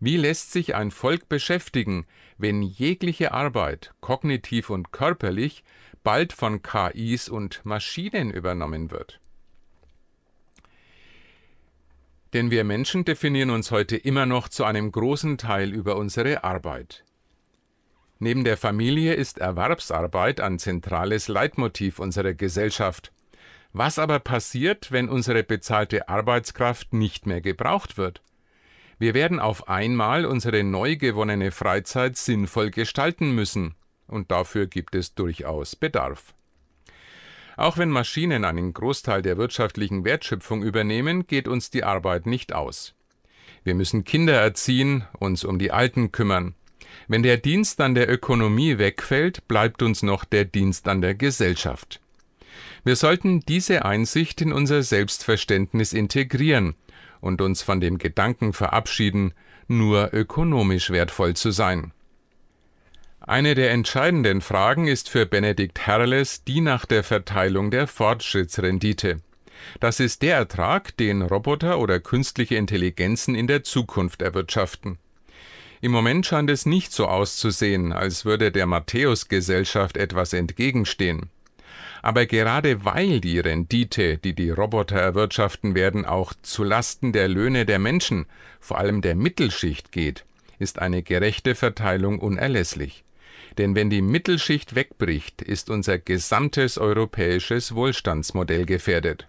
Wie 0.00 0.16
lässt 0.16 0.50
sich 0.50 0.74
ein 0.74 0.90
Volk 0.90 1.28
beschäftigen, 1.28 2.06
wenn 2.38 2.60
jegliche 2.62 3.30
Arbeit, 3.30 3.94
kognitiv 4.00 4.70
und 4.70 4.90
körperlich, 4.90 5.62
bald 6.02 6.32
von 6.32 6.60
KIs 6.60 7.28
und 7.28 7.64
Maschinen 7.64 8.32
übernommen 8.32 8.90
wird? 8.90 9.20
Denn 12.32 12.50
wir 12.50 12.64
Menschen 12.64 13.04
definieren 13.04 13.50
uns 13.50 13.70
heute 13.70 13.96
immer 13.96 14.26
noch 14.26 14.48
zu 14.48 14.64
einem 14.64 14.92
großen 14.92 15.36
Teil 15.36 15.72
über 15.72 15.96
unsere 15.96 16.44
Arbeit. 16.44 17.04
Neben 18.18 18.44
der 18.44 18.56
Familie 18.56 19.14
ist 19.14 19.38
Erwerbsarbeit 19.38 20.40
ein 20.40 20.58
zentrales 20.58 21.28
Leitmotiv 21.28 21.98
unserer 21.98 22.34
Gesellschaft. 22.34 23.12
Was 23.72 23.98
aber 23.98 24.18
passiert, 24.18 24.92
wenn 24.92 25.08
unsere 25.08 25.42
bezahlte 25.42 26.08
Arbeitskraft 26.08 26.92
nicht 26.92 27.26
mehr 27.26 27.40
gebraucht 27.40 27.96
wird? 27.96 28.22
Wir 28.98 29.14
werden 29.14 29.40
auf 29.40 29.68
einmal 29.68 30.26
unsere 30.26 30.62
neu 30.62 30.96
gewonnene 30.96 31.50
Freizeit 31.50 32.18
sinnvoll 32.18 32.70
gestalten 32.70 33.34
müssen, 33.34 33.74
und 34.06 34.30
dafür 34.30 34.66
gibt 34.66 34.94
es 34.94 35.14
durchaus 35.14 35.74
Bedarf. 35.74 36.34
Auch 37.60 37.76
wenn 37.76 37.90
Maschinen 37.90 38.46
einen 38.46 38.72
Großteil 38.72 39.20
der 39.20 39.36
wirtschaftlichen 39.36 40.02
Wertschöpfung 40.02 40.62
übernehmen, 40.62 41.26
geht 41.26 41.46
uns 41.46 41.68
die 41.68 41.84
Arbeit 41.84 42.24
nicht 42.24 42.54
aus. 42.54 42.94
Wir 43.64 43.74
müssen 43.74 44.04
Kinder 44.04 44.32
erziehen, 44.32 45.04
uns 45.18 45.44
um 45.44 45.58
die 45.58 45.70
Alten 45.70 46.10
kümmern. 46.10 46.54
Wenn 47.06 47.22
der 47.22 47.36
Dienst 47.36 47.82
an 47.82 47.94
der 47.94 48.10
Ökonomie 48.10 48.78
wegfällt, 48.78 49.46
bleibt 49.46 49.82
uns 49.82 50.02
noch 50.02 50.24
der 50.24 50.46
Dienst 50.46 50.88
an 50.88 51.02
der 51.02 51.14
Gesellschaft. 51.14 52.00
Wir 52.82 52.96
sollten 52.96 53.40
diese 53.40 53.84
Einsicht 53.84 54.40
in 54.40 54.54
unser 54.54 54.82
Selbstverständnis 54.82 55.92
integrieren 55.92 56.76
und 57.20 57.42
uns 57.42 57.60
von 57.60 57.78
dem 57.78 57.98
Gedanken 57.98 58.54
verabschieden, 58.54 59.34
nur 59.68 60.14
ökonomisch 60.14 60.88
wertvoll 60.88 61.36
zu 61.36 61.50
sein. 61.50 61.92
Eine 63.26 63.54
der 63.54 63.70
entscheidenden 63.70 64.40
Fragen 64.40 64.86
ist 64.86 65.10
für 65.10 65.26
Benedikt 65.26 65.86
Herles 65.86 66.42
die 66.44 66.62
nach 66.62 66.86
der 66.86 67.04
Verteilung 67.04 67.70
der 67.70 67.86
Fortschrittsrendite. 67.86 69.20
Das 69.78 70.00
ist 70.00 70.22
der 70.22 70.36
Ertrag, 70.36 70.96
den 70.96 71.20
Roboter 71.20 71.78
oder 71.78 72.00
künstliche 72.00 72.56
Intelligenzen 72.56 73.34
in 73.34 73.46
der 73.46 73.62
Zukunft 73.62 74.22
erwirtschaften. 74.22 74.98
Im 75.82 75.92
Moment 75.92 76.24
scheint 76.24 76.48
es 76.48 76.64
nicht 76.64 76.92
so 76.92 77.06
auszusehen, 77.06 77.92
als 77.92 78.24
würde 78.24 78.50
der 78.50 78.64
Matthäus-Gesellschaft 78.64 79.98
etwas 79.98 80.32
entgegenstehen. 80.32 81.28
Aber 82.00 82.24
gerade 82.24 82.86
weil 82.86 83.20
die 83.20 83.38
Rendite, 83.38 84.16
die 84.16 84.34
die 84.34 84.50
Roboter 84.50 84.96
erwirtschaften 84.96 85.74
werden, 85.74 86.06
auch 86.06 86.32
zu 86.40 86.64
Lasten 86.64 87.12
der 87.12 87.28
Löhne 87.28 87.66
der 87.66 87.78
Menschen, 87.78 88.24
vor 88.60 88.78
allem 88.78 89.02
der 89.02 89.14
Mittelschicht 89.14 89.92
geht, 89.92 90.24
ist 90.58 90.78
eine 90.78 91.02
gerechte 91.02 91.54
Verteilung 91.54 92.18
unerlässlich. 92.18 93.04
Denn 93.60 93.74
wenn 93.74 93.90
die 93.90 94.00
Mittelschicht 94.00 94.74
wegbricht, 94.74 95.42
ist 95.42 95.68
unser 95.68 95.98
gesamtes 95.98 96.78
europäisches 96.78 97.74
Wohlstandsmodell 97.74 98.64
gefährdet. 98.64 99.28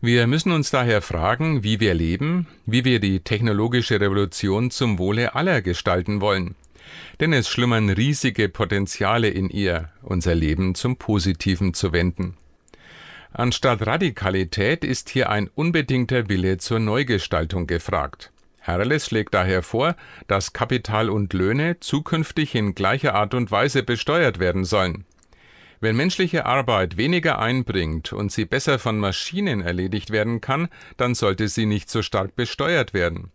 Wir 0.00 0.26
müssen 0.26 0.50
uns 0.50 0.72
daher 0.72 1.00
fragen, 1.00 1.62
wie 1.62 1.78
wir 1.78 1.94
leben, 1.94 2.48
wie 2.66 2.84
wir 2.84 2.98
die 2.98 3.20
technologische 3.20 4.00
Revolution 4.00 4.72
zum 4.72 4.98
Wohle 4.98 5.36
aller 5.36 5.62
gestalten 5.62 6.20
wollen. 6.20 6.56
Denn 7.20 7.32
es 7.32 7.48
schlummern 7.48 7.88
riesige 7.88 8.48
Potenziale 8.48 9.28
in 9.28 9.48
ihr, 9.48 9.90
unser 10.02 10.34
Leben 10.34 10.74
zum 10.74 10.96
Positiven 10.96 11.74
zu 11.74 11.92
wenden. 11.92 12.36
Anstatt 13.30 13.86
Radikalität 13.86 14.82
ist 14.82 15.08
hier 15.08 15.30
ein 15.30 15.48
unbedingter 15.54 16.28
Wille 16.28 16.58
zur 16.58 16.80
Neugestaltung 16.80 17.68
gefragt. 17.68 18.32
Herles 18.60 19.06
schlägt 19.06 19.34
daher 19.34 19.62
vor, 19.62 19.96
dass 20.26 20.52
Kapital 20.52 21.10
und 21.10 21.32
Löhne 21.32 21.80
zukünftig 21.80 22.54
in 22.54 22.74
gleicher 22.74 23.14
Art 23.14 23.34
und 23.34 23.50
Weise 23.50 23.82
besteuert 23.82 24.38
werden 24.38 24.64
sollen. 24.64 25.04
Wenn 25.80 25.96
menschliche 25.96 26.44
Arbeit 26.44 26.96
weniger 26.96 27.38
einbringt 27.38 28.12
und 28.12 28.32
sie 28.32 28.44
besser 28.44 28.78
von 28.78 28.98
Maschinen 28.98 29.60
erledigt 29.60 30.10
werden 30.10 30.40
kann, 30.40 30.68
dann 30.96 31.14
sollte 31.14 31.48
sie 31.48 31.66
nicht 31.66 31.88
so 31.88 32.02
stark 32.02 32.34
besteuert 32.34 32.94
werden. 32.94 33.30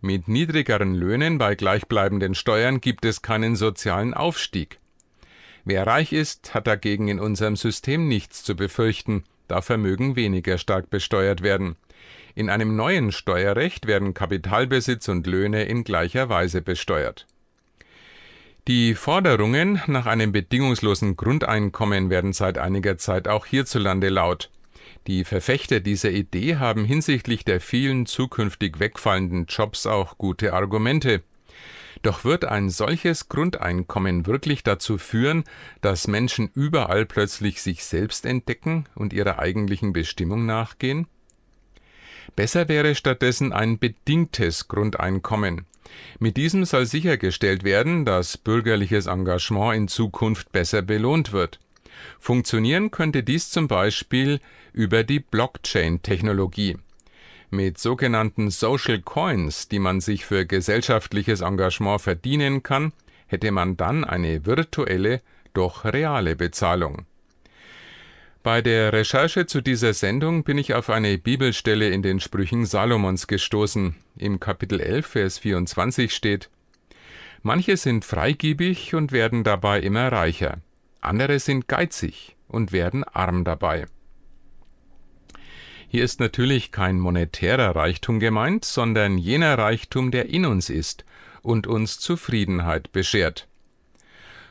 Mit 0.00 0.26
niedrigeren 0.28 0.94
Löhnen 0.94 1.38
bei 1.38 1.54
gleichbleibenden 1.54 2.34
Steuern 2.34 2.80
gibt 2.80 3.04
es 3.04 3.22
keinen 3.22 3.54
sozialen 3.54 4.12
Aufstieg. 4.12 4.80
Wer 5.64 5.86
reich 5.86 6.12
ist, 6.12 6.52
hat 6.52 6.66
dagegen 6.66 7.08
in 7.08 7.20
unserem 7.20 7.56
System 7.56 8.08
nichts 8.08 8.42
zu 8.42 8.54
befürchten, 8.54 9.24
da 9.48 9.62
Vermögen 9.62 10.16
weniger 10.16 10.58
stark 10.58 10.90
besteuert 10.90 11.42
werden. 11.42 11.76
In 12.36 12.50
einem 12.50 12.74
neuen 12.74 13.12
Steuerrecht 13.12 13.86
werden 13.86 14.12
Kapitalbesitz 14.12 15.08
und 15.08 15.26
Löhne 15.26 15.64
in 15.64 15.84
gleicher 15.84 16.28
Weise 16.28 16.62
besteuert. 16.62 17.26
Die 18.66 18.94
Forderungen 18.94 19.80
nach 19.86 20.06
einem 20.06 20.32
bedingungslosen 20.32 21.16
Grundeinkommen 21.16 22.10
werden 22.10 22.32
seit 22.32 22.58
einiger 22.58 22.98
Zeit 22.98 23.28
auch 23.28 23.46
hierzulande 23.46 24.08
laut. 24.08 24.50
Die 25.06 25.24
Verfechter 25.24 25.80
dieser 25.80 26.10
Idee 26.10 26.56
haben 26.56 26.84
hinsichtlich 26.84 27.44
der 27.44 27.60
vielen 27.60 28.06
zukünftig 28.06 28.80
wegfallenden 28.80 29.46
Jobs 29.46 29.86
auch 29.86 30.16
gute 30.16 30.54
Argumente. 30.54 31.22
Doch 32.02 32.24
wird 32.24 32.46
ein 32.46 32.68
solches 32.68 33.28
Grundeinkommen 33.28 34.26
wirklich 34.26 34.62
dazu 34.62 34.98
führen, 34.98 35.44
dass 35.82 36.08
Menschen 36.08 36.50
überall 36.54 37.06
plötzlich 37.06 37.62
sich 37.62 37.84
selbst 37.84 38.26
entdecken 38.26 38.86
und 38.94 39.12
ihrer 39.12 39.38
eigentlichen 39.38 39.92
Bestimmung 39.92 40.46
nachgehen? 40.46 41.06
Besser 42.36 42.68
wäre 42.68 42.94
stattdessen 42.94 43.52
ein 43.52 43.78
bedingtes 43.78 44.68
Grundeinkommen. 44.68 45.66
Mit 46.18 46.36
diesem 46.36 46.64
soll 46.64 46.86
sichergestellt 46.86 47.64
werden, 47.64 48.04
dass 48.04 48.36
bürgerliches 48.36 49.06
Engagement 49.06 49.76
in 49.76 49.88
Zukunft 49.88 50.52
besser 50.52 50.82
belohnt 50.82 51.32
wird. 51.32 51.60
Funktionieren 52.18 52.90
könnte 52.90 53.22
dies 53.22 53.50
zum 53.50 53.68
Beispiel 53.68 54.40
über 54.72 55.04
die 55.04 55.20
Blockchain-Technologie. 55.20 56.78
Mit 57.50 57.78
sogenannten 57.78 58.50
Social 58.50 59.00
Coins, 59.00 59.68
die 59.68 59.78
man 59.78 60.00
sich 60.00 60.24
für 60.24 60.44
gesellschaftliches 60.44 61.40
Engagement 61.40 62.00
verdienen 62.00 62.62
kann, 62.62 62.92
hätte 63.26 63.52
man 63.52 63.76
dann 63.76 64.04
eine 64.04 64.44
virtuelle, 64.44 65.20
doch 65.52 65.84
reale 65.84 66.34
Bezahlung. 66.34 67.06
Bei 68.44 68.60
der 68.60 68.92
Recherche 68.92 69.46
zu 69.46 69.62
dieser 69.62 69.94
Sendung 69.94 70.44
bin 70.44 70.58
ich 70.58 70.74
auf 70.74 70.90
eine 70.90 71.16
Bibelstelle 71.16 71.88
in 71.88 72.02
den 72.02 72.20
Sprüchen 72.20 72.66
Salomons 72.66 73.26
gestoßen. 73.26 73.96
Im 74.18 74.38
Kapitel 74.38 74.80
11, 74.80 75.06
Vers 75.06 75.38
24 75.38 76.14
steht: 76.14 76.50
Manche 77.40 77.78
sind 77.78 78.04
freigebig 78.04 78.94
und 78.94 79.12
werden 79.12 79.44
dabei 79.44 79.80
immer 79.80 80.12
reicher, 80.12 80.58
andere 81.00 81.38
sind 81.38 81.68
geizig 81.68 82.36
und 82.46 82.70
werden 82.70 83.02
arm 83.02 83.44
dabei. 83.44 83.86
Hier 85.88 86.04
ist 86.04 86.20
natürlich 86.20 86.70
kein 86.70 87.00
monetärer 87.00 87.74
Reichtum 87.74 88.20
gemeint, 88.20 88.66
sondern 88.66 89.16
jener 89.16 89.56
Reichtum, 89.56 90.10
der 90.10 90.28
in 90.28 90.44
uns 90.44 90.68
ist 90.68 91.06
und 91.40 91.66
uns 91.66 91.98
Zufriedenheit 91.98 92.92
beschert. 92.92 93.48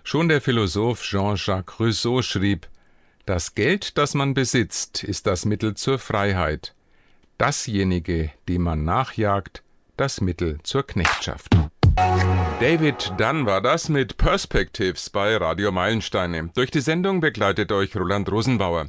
Schon 0.04 0.30
der 0.30 0.42
Philosoph 0.42 1.04
Jean-Jacques 1.04 1.80
Rousseau 1.80 2.24
schrieb, 2.24 2.68
das 3.25 3.56
Geld, 3.56 3.98
das 3.98 4.13
man 4.13 4.34
besitzt, 4.34 5.03
ist 5.03 5.27
das 5.27 5.46
Mittel 5.46 5.75
zur 5.75 6.00
Freiheit, 6.00 6.74
dasjenige, 7.38 8.32
dem 8.48 8.63
man 8.63 8.84
nachjagt, 8.84 9.63
das 9.98 10.22
Mittel 10.22 10.60
zur 10.63 10.86
Knechtschaft. 10.86 11.56
David 12.60 13.13
Dunn 13.18 13.46
war 13.46 13.62
das 13.62 13.89
mit 13.89 14.18
Perspectives 14.18 15.10
bei 15.10 15.36
Radio 15.38 15.72
Meilensteine. 15.72 16.50
Durch 16.56 16.72
die 16.72 16.82
Sendung 16.82 17.20
begleitet 17.20 17.72
euch 17.72 17.96
Roland 17.96 18.32
Rosenbauer. 18.32 18.88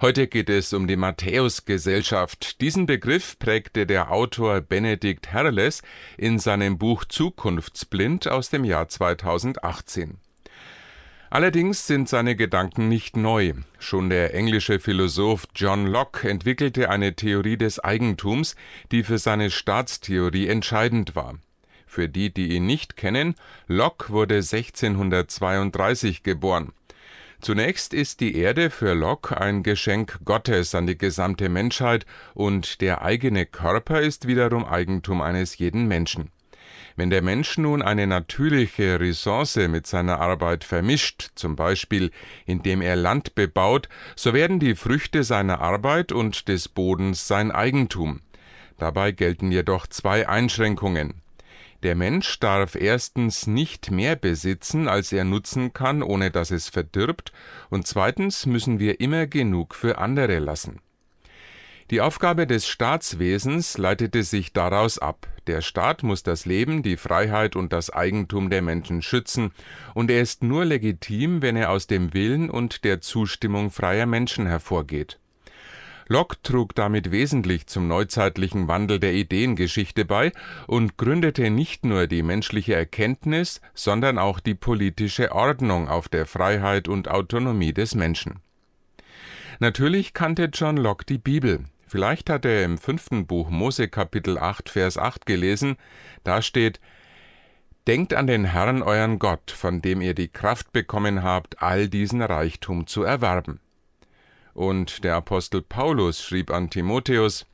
Heute 0.00 0.26
geht 0.26 0.48
es 0.48 0.72
um 0.72 0.86
die 0.86 0.96
Matthäusgesellschaft. 0.96 2.60
Diesen 2.60 2.86
Begriff 2.86 3.38
prägte 3.38 3.86
der 3.86 4.10
Autor 4.10 4.60
Benedikt 4.60 5.32
Herles 5.32 5.82
in 6.16 6.38
seinem 6.38 6.78
Buch 6.78 7.04
Zukunftsblind 7.04 8.28
aus 8.28 8.48
dem 8.48 8.64
Jahr 8.64 8.88
2018. 8.88 10.18
Allerdings 11.28 11.86
sind 11.86 12.08
seine 12.08 12.36
Gedanken 12.36 12.88
nicht 12.88 13.16
neu. 13.16 13.52
Schon 13.78 14.10
der 14.10 14.34
englische 14.34 14.78
Philosoph 14.78 15.48
John 15.54 15.86
Locke 15.86 16.28
entwickelte 16.28 16.88
eine 16.88 17.14
Theorie 17.16 17.56
des 17.56 17.80
Eigentums, 17.80 18.54
die 18.92 19.02
für 19.02 19.18
seine 19.18 19.50
Staatstheorie 19.50 20.46
entscheidend 20.46 21.16
war. 21.16 21.34
Für 21.86 22.08
die, 22.08 22.32
die 22.32 22.54
ihn 22.54 22.66
nicht 22.66 22.96
kennen, 22.96 23.34
Locke 23.66 24.10
wurde 24.12 24.36
1632 24.36 26.22
geboren. 26.22 26.72
Zunächst 27.40 27.92
ist 27.92 28.20
die 28.20 28.36
Erde 28.36 28.70
für 28.70 28.94
Locke 28.94 29.40
ein 29.40 29.62
Geschenk 29.62 30.20
Gottes 30.24 30.74
an 30.74 30.86
die 30.86 30.96
gesamte 30.96 31.48
Menschheit 31.48 32.06
und 32.34 32.80
der 32.80 33.02
eigene 33.02 33.46
Körper 33.46 34.00
ist 34.00 34.26
wiederum 34.26 34.64
Eigentum 34.64 35.20
eines 35.20 35.58
jeden 35.58 35.86
Menschen. 35.86 36.30
Wenn 36.96 37.10
der 37.10 37.20
Mensch 37.20 37.58
nun 37.58 37.82
eine 37.82 38.06
natürliche 38.06 38.98
Ressource 38.98 39.56
mit 39.56 39.86
seiner 39.86 40.18
Arbeit 40.18 40.64
vermischt, 40.64 41.28
zum 41.34 41.54
Beispiel 41.54 42.10
indem 42.46 42.80
er 42.80 42.96
Land 42.96 43.34
bebaut, 43.34 43.90
so 44.16 44.32
werden 44.32 44.60
die 44.60 44.74
Früchte 44.74 45.22
seiner 45.22 45.60
Arbeit 45.60 46.10
und 46.10 46.48
des 46.48 46.70
Bodens 46.70 47.28
sein 47.28 47.50
Eigentum. 47.50 48.22
Dabei 48.78 49.12
gelten 49.12 49.52
jedoch 49.52 49.86
zwei 49.86 50.26
Einschränkungen. 50.26 51.20
Der 51.82 51.94
Mensch 51.94 52.40
darf 52.40 52.74
erstens 52.74 53.46
nicht 53.46 53.90
mehr 53.90 54.16
besitzen, 54.16 54.88
als 54.88 55.12
er 55.12 55.24
nutzen 55.24 55.74
kann, 55.74 56.02
ohne 56.02 56.30
dass 56.30 56.50
es 56.50 56.70
verdirbt, 56.70 57.30
und 57.68 57.86
zweitens 57.86 58.46
müssen 58.46 58.78
wir 58.78 59.00
immer 59.00 59.26
genug 59.26 59.74
für 59.74 59.98
andere 59.98 60.38
lassen. 60.38 60.80
Die 61.92 62.00
Aufgabe 62.00 62.48
des 62.48 62.66
Staatswesens 62.66 63.78
leitete 63.78 64.24
sich 64.24 64.52
daraus 64.52 64.98
ab. 64.98 65.28
Der 65.46 65.60
Staat 65.60 66.02
muss 66.02 66.24
das 66.24 66.44
Leben, 66.44 66.82
die 66.82 66.96
Freiheit 66.96 67.54
und 67.54 67.72
das 67.72 67.90
Eigentum 67.90 68.50
der 68.50 68.60
Menschen 68.60 69.02
schützen, 69.02 69.52
und 69.94 70.10
er 70.10 70.20
ist 70.20 70.42
nur 70.42 70.64
legitim, 70.64 71.42
wenn 71.42 71.54
er 71.54 71.70
aus 71.70 71.86
dem 71.86 72.12
Willen 72.12 72.50
und 72.50 72.82
der 72.82 73.00
Zustimmung 73.00 73.70
freier 73.70 74.06
Menschen 74.06 74.48
hervorgeht. 74.48 75.20
Locke 76.08 76.36
trug 76.42 76.74
damit 76.74 77.12
wesentlich 77.12 77.68
zum 77.68 77.86
neuzeitlichen 77.86 78.66
Wandel 78.66 78.98
der 78.98 79.14
Ideengeschichte 79.14 80.04
bei 80.04 80.32
und 80.66 80.96
gründete 80.96 81.50
nicht 81.50 81.84
nur 81.84 82.08
die 82.08 82.24
menschliche 82.24 82.74
Erkenntnis, 82.74 83.60
sondern 83.74 84.18
auch 84.18 84.40
die 84.40 84.54
politische 84.54 85.30
Ordnung 85.30 85.88
auf 85.88 86.08
der 86.08 86.26
Freiheit 86.26 86.88
und 86.88 87.06
Autonomie 87.06 87.72
des 87.72 87.94
Menschen. 87.94 88.40
Natürlich 89.60 90.14
kannte 90.14 90.50
John 90.52 90.76
Locke 90.76 91.06
die 91.06 91.18
Bibel, 91.18 91.64
Vielleicht 91.88 92.30
hat 92.30 92.44
er 92.44 92.64
im 92.64 92.78
fünften 92.78 93.28
Buch 93.28 93.48
Mose 93.48 93.86
Kapitel 93.86 94.38
8 94.38 94.70
Vers 94.70 94.98
8 94.98 95.24
gelesen, 95.24 95.76
da 96.24 96.42
steht 96.42 96.80
Denkt 97.86 98.12
an 98.12 98.26
den 98.26 98.44
Herrn 98.44 98.82
euren 98.82 99.20
Gott, 99.20 99.52
von 99.52 99.80
dem 99.80 100.00
ihr 100.00 100.14
die 100.14 100.26
Kraft 100.26 100.72
bekommen 100.72 101.22
habt, 101.22 101.62
all 101.62 101.88
diesen 101.88 102.20
Reichtum 102.20 102.88
zu 102.88 103.04
erwerben. 103.04 103.60
Und 104.54 105.04
der 105.04 105.14
Apostel 105.14 105.62
Paulus 105.62 106.24
schrieb 106.24 106.50
an 106.50 106.70
Timotheus 106.70 107.46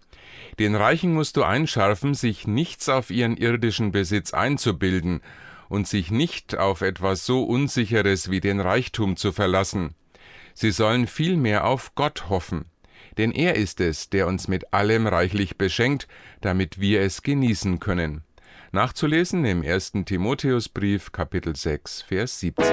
Den 0.59 0.75
Reichen 0.75 1.13
musst 1.13 1.37
du 1.37 1.43
einschärfen, 1.43 2.15
sich 2.15 2.47
nichts 2.47 2.89
auf 2.89 3.11
ihren 3.11 3.37
irdischen 3.37 3.93
Besitz 3.93 4.33
einzubilden 4.33 5.21
und 5.69 5.87
sich 5.87 6.11
nicht 6.11 6.57
auf 6.57 6.81
etwas 6.81 7.27
so 7.27 7.45
Unsicheres 7.45 8.31
wie 8.31 8.41
den 8.41 8.61
Reichtum 8.61 9.19
zu 9.19 9.33
verlassen. 9.33 9.95
Sie 10.55 10.71
sollen 10.71 11.07
vielmehr 11.07 11.67
auf 11.67 11.95
Gott 11.95 12.31
hoffen 12.31 12.72
denn 13.19 13.33
er 13.33 13.57
ist 13.57 13.81
es, 13.81 14.11
der 14.11 14.27
uns 14.27 14.49
mit 14.49 14.73
allem 14.73 15.07
reichlich 15.07 15.59
beschenkt, 15.59 16.09
damit 16.41 16.81
wir 16.81 17.01
es 17.01 17.23
genießen 17.23 17.81
können. 17.81 18.23
Nachzulesen 18.73 19.45
im 19.45 19.63
1. 19.63 19.93
Timotheusbrief 20.07 21.13
Kapitel 21.13 21.55
6 21.55 22.03
Vers 22.03 22.41
17. 22.41 22.65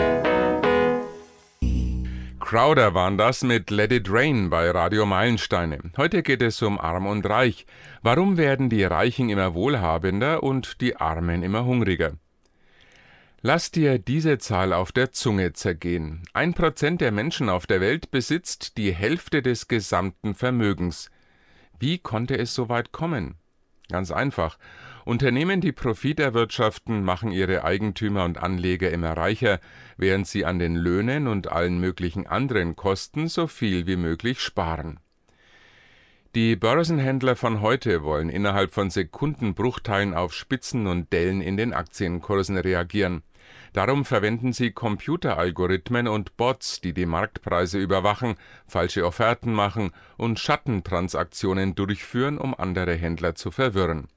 Crowder 2.40 2.94
waren 2.94 3.18
das 3.18 3.44
mit 3.44 3.70
Let 3.70 3.92
It 3.92 4.08
Rain 4.10 4.50
bei 4.50 4.72
Radio 4.72 5.06
Meilensteine. 5.06 5.80
Heute 5.98 6.24
geht 6.24 6.42
es 6.42 6.62
um 6.62 6.80
Arm 6.80 7.06
und 7.06 7.26
Reich. 7.28 7.68
Warum 8.02 8.38
werden 8.38 8.70
die 8.70 8.84
Reichen 8.84 9.30
immer 9.30 9.54
wohlhabender 9.54 10.42
und 10.42 10.82
die 10.82 10.96
Armen 10.96 11.44
immer 11.44 11.66
hungriger? 11.66 12.14
Lass 13.42 13.72
dir 13.72 14.00
diese 14.00 14.38
Zahl 14.38 14.74
auf 14.74 14.92
der 14.92 15.12
Zunge 15.14 15.54
zergehen. 15.54 16.24
Ein 16.34 16.54
Prozent 16.54 17.00
der 17.00 17.14
Menschen 17.14 17.48
auf 17.48 17.68
der 17.68 17.80
Welt 17.80 18.12
besitzt 18.12 18.76
die 18.78 18.94
Hälfte 18.94 19.42
des 19.42 19.70
gesamten 19.70 20.36
Vermögens. 20.36 21.10
Wie 21.80 22.00
konnte 22.00 22.38
es 22.38 22.54
so 22.54 22.68
weit 22.68 22.92
kommen? 22.92 23.36
Ganz 23.90 24.12
einfach. 24.12 24.60
Unternehmen, 25.06 25.62
die 25.62 25.72
Profit 25.72 26.20
erwirtschaften, 26.20 27.02
machen 27.02 27.32
ihre 27.32 27.64
Eigentümer 27.64 28.26
und 28.26 28.38
Anleger 28.38 28.92
immer 28.92 29.14
reicher, 29.14 29.62
während 29.96 30.28
sie 30.28 30.44
an 30.44 30.60
den 30.60 30.76
Löhnen 30.76 31.28
und 31.28 31.50
allen 31.50 31.80
möglichen 31.80 32.28
anderen 32.28 32.76
Kosten 32.76 33.30
so 33.30 33.48
viel 33.48 33.88
wie 33.88 33.96
möglich 33.96 34.42
sparen. 34.42 35.00
Die 36.36 36.58
Börsenhändler 36.58 37.36
von 37.38 37.62
heute 37.62 38.04
wollen 38.04 38.30
innerhalb 38.30 38.72
von 38.72 38.92
Sekundenbruchteilen 38.92 40.14
auf 40.14 40.34
Spitzen 40.34 40.86
und 40.86 41.12
Dellen 41.12 41.42
in 41.42 41.58
den 41.58 41.74
Aktienkursen 41.74 42.58
reagieren. 42.58 43.24
Darum 43.74 44.06
verwenden 44.06 44.54
sie 44.54 44.72
Computeralgorithmen 44.72 46.08
und 46.08 46.38
Bots, 46.38 46.82
die 46.82 46.94
die 46.94 47.06
Marktpreise 47.06 47.78
überwachen, 47.80 48.36
falsche 48.68 49.06
Offerten 49.06 49.54
machen 49.54 49.92
und 50.18 50.40
Schattentransaktionen 50.40 51.76
durchführen, 51.76 52.38
um 52.38 52.56
andere 52.56 52.96
Händler 52.96 53.36
zu 53.36 53.52
verwirren. 53.52 54.08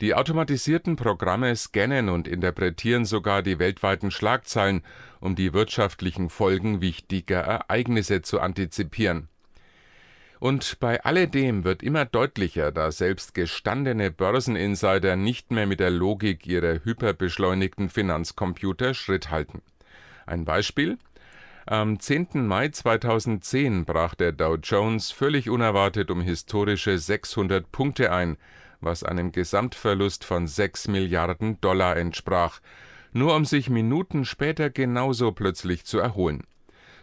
Die 0.00 0.14
automatisierten 0.14 0.94
Programme 0.94 1.54
scannen 1.56 2.08
und 2.08 2.28
interpretieren 2.28 3.04
sogar 3.04 3.42
die 3.42 3.58
weltweiten 3.58 4.12
Schlagzeilen, 4.12 4.82
um 5.20 5.34
die 5.34 5.52
wirtschaftlichen 5.52 6.30
Folgen 6.30 6.80
wichtiger 6.80 7.40
Ereignisse 7.40 8.22
zu 8.22 8.40
antizipieren. 8.40 9.28
Und 10.40 10.78
bei 10.78 11.02
alledem 11.04 11.64
wird 11.64 11.82
immer 11.82 12.04
deutlicher, 12.04 12.70
dass 12.70 12.98
selbst 12.98 13.34
gestandene 13.34 14.10
Börseninsider 14.10 15.16
nicht 15.16 15.50
mehr 15.50 15.66
mit 15.66 15.80
der 15.80 15.90
Logik 15.90 16.46
ihrer 16.46 16.84
hyperbeschleunigten 16.84 17.88
Finanzcomputer 17.88 18.94
Schritt 18.94 19.30
halten. 19.30 19.62
Ein 20.26 20.44
Beispiel? 20.44 20.98
Am 21.66 21.98
10. 22.00 22.46
Mai 22.46 22.68
2010 22.68 23.84
brach 23.84 24.14
der 24.14 24.32
Dow 24.32 24.56
Jones 24.56 25.10
völlig 25.10 25.50
unerwartet 25.50 26.10
um 26.10 26.20
historische 26.20 26.98
600 26.98 27.70
Punkte 27.70 28.12
ein, 28.12 28.38
was 28.80 29.02
einem 29.02 29.32
Gesamtverlust 29.32 30.24
von 30.24 30.46
6 30.46 30.88
Milliarden 30.88 31.60
Dollar 31.60 31.96
entsprach, 31.96 32.60
nur 33.12 33.34
um 33.34 33.44
sich 33.44 33.68
Minuten 33.68 34.24
später 34.24 34.70
genauso 34.70 35.32
plötzlich 35.32 35.84
zu 35.84 35.98
erholen. 35.98 36.44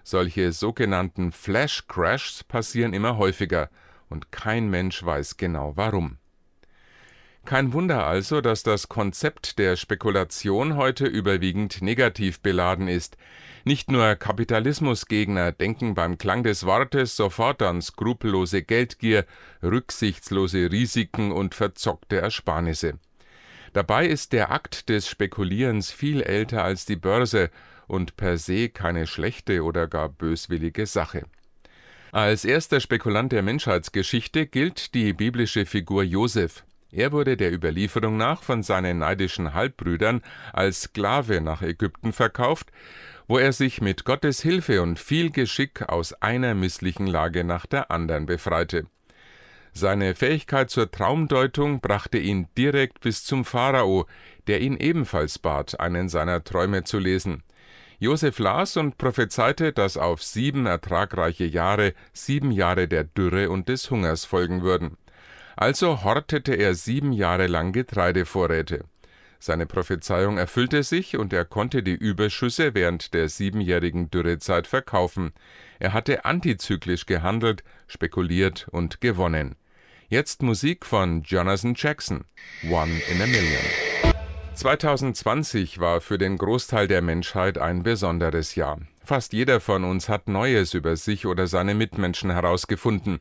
Solche 0.08 0.52
sogenannten 0.52 1.32
Flash 1.32 1.88
Crashs 1.88 2.44
passieren 2.44 2.94
immer 2.94 3.18
häufiger, 3.18 3.72
und 4.08 4.32
kein 4.32 4.70
Mensch 4.70 5.04
weiß 5.04 5.36
genau 5.36 5.74
warum. 5.78 6.20
Kein 7.44 7.74
Wunder 7.74 8.06
also, 8.06 8.40
dass 8.40 8.62
das 8.62 8.88
Konzept 8.88 9.58
der 9.58 9.76
Spekulation 9.76 10.76
heute 10.76 11.08
überwiegend 11.08 11.82
negativ 11.82 12.40
beladen 12.40 12.88
ist. 12.88 13.18
Nicht 13.64 13.90
nur 13.90 14.14
Kapitalismusgegner 14.14 15.52
denken 15.52 15.96
beim 15.96 16.20
Klang 16.20 16.44
des 16.44 16.68
Wortes 16.68 17.16
sofort 17.16 17.64
an 17.64 17.82
skrupellose 17.82 18.62
Geldgier, 18.62 19.26
rücksichtslose 19.64 20.72
Risiken 20.72 21.32
und 21.32 21.56
verzockte 21.56 22.18
Ersparnisse. 22.18 23.00
Dabei 23.74 24.06
ist 24.06 24.34
der 24.34 24.52
Akt 24.52 24.88
des 24.88 25.10
Spekulierens 25.10 25.92
viel 25.92 26.22
älter 26.22 26.64
als 26.64 26.86
die 26.86 26.96
Börse 26.96 27.50
und 27.88 28.18
per 28.18 28.38
se 28.38 28.70
keine 28.70 29.08
schlechte 29.08 29.64
oder 29.64 29.88
gar 29.88 30.10
böswillige 30.10 30.86
Sache. 30.86 31.24
Als 32.12 32.46
erster 32.46 32.80
Spekulant 32.80 33.32
der 33.32 33.44
Menschheitsgeschichte 33.44 34.46
gilt 34.48 34.94
die 34.94 35.12
biblische 35.14 35.66
Figur 35.66 36.04
Josef. 36.04 36.64
Er 36.92 37.12
wurde 37.12 37.36
der 37.36 37.52
Überlieferung 37.52 38.16
nach 38.16 38.42
von 38.42 38.64
seinen 38.64 39.00
neidischen 39.00 39.54
Halbbrüdern 39.54 40.22
als 40.54 40.84
Sklave 40.84 41.42
nach 41.42 41.62
Ägypten 41.62 42.14
verkauft, 42.14 42.72
wo 43.28 43.38
er 43.38 43.52
sich 43.52 43.82
mit 43.82 44.06
Gottes 44.06 44.42
Hilfe 44.42 44.82
und 44.82 44.98
viel 44.98 45.30
Geschick 45.30 45.82
aus 45.90 46.14
einer 46.22 46.56
misslichen 46.56 47.08
Lage 47.08 47.44
nach 47.44 47.66
der 47.66 47.92
anderen 47.92 48.26
befreite. 48.26 48.86
Seine 49.74 50.16
Fähigkeit 50.16 50.70
zur 50.70 50.90
Traumdeutung 50.90 51.82
brachte 51.82 52.18
ihn 52.18 52.48
direkt 52.58 53.02
bis 53.02 53.26
zum 53.26 53.44
Pharao, 53.44 54.06
der 54.48 54.62
ihn 54.62 54.78
ebenfalls 54.78 55.38
bat, 55.38 55.78
einen 55.82 56.08
seiner 56.08 56.46
Träume 56.46 56.86
zu 56.86 56.98
lesen. 56.98 57.44
Josef 58.00 58.40
las 58.40 58.78
und 58.78 58.98
prophezeite, 58.98 59.72
dass 59.74 59.98
auf 59.98 60.24
sieben 60.24 60.66
ertragreiche 60.66 61.46
Jahre 61.46 61.94
sieben 62.14 62.52
Jahre 62.52 62.88
der 62.88 63.04
Dürre 63.04 63.50
und 63.50 63.70
des 63.70 63.90
Hungers 63.90 64.26
folgen 64.26 64.62
würden. 64.62 64.98
Also 65.56 66.04
hortete 66.04 66.54
er 66.54 66.76
sieben 66.76 67.14
Jahre 67.14 67.48
lang 67.48 67.72
Getreidevorräte. 67.72 68.86
Seine 69.40 69.66
Prophezeiung 69.66 70.38
erfüllte 70.38 70.84
sich 70.84 71.18
und 71.18 71.32
er 71.32 71.46
konnte 71.46 71.84
die 71.84 71.94
Überschüsse 71.94 72.74
während 72.74 73.14
der 73.14 73.30
siebenjährigen 73.30 74.10
Dürrezeit 74.10 74.66
verkaufen. 74.66 75.34
Er 75.80 75.94
hatte 75.94 76.26
antizyklisch 76.26 77.06
gehandelt, 77.06 77.64
spekuliert 77.88 78.68
und 78.72 79.02
gewonnen. 79.02 79.56
Jetzt 80.08 80.42
Musik 80.42 80.86
von 80.86 81.22
Jonathan 81.24 81.74
Jackson, 81.76 82.26
One 82.70 83.02
in 83.12 83.22
a 83.22 83.28
Million. 83.28 83.85
2020 84.56 85.80
war 85.80 86.00
für 86.00 86.18
den 86.18 86.38
Großteil 86.38 86.88
der 86.88 87.02
Menschheit 87.02 87.58
ein 87.58 87.84
besonderes 87.84 88.56
Jahr. 88.56 88.80
Fast 89.04 89.34
jeder 89.34 89.60
von 89.60 89.84
uns 89.84 90.08
hat 90.08 90.30
Neues 90.30 90.74
über 90.74 90.96
sich 90.96 91.26
oder 91.26 91.46
seine 91.46 91.76
Mitmenschen 91.76 92.32
herausgefunden. 92.32 93.20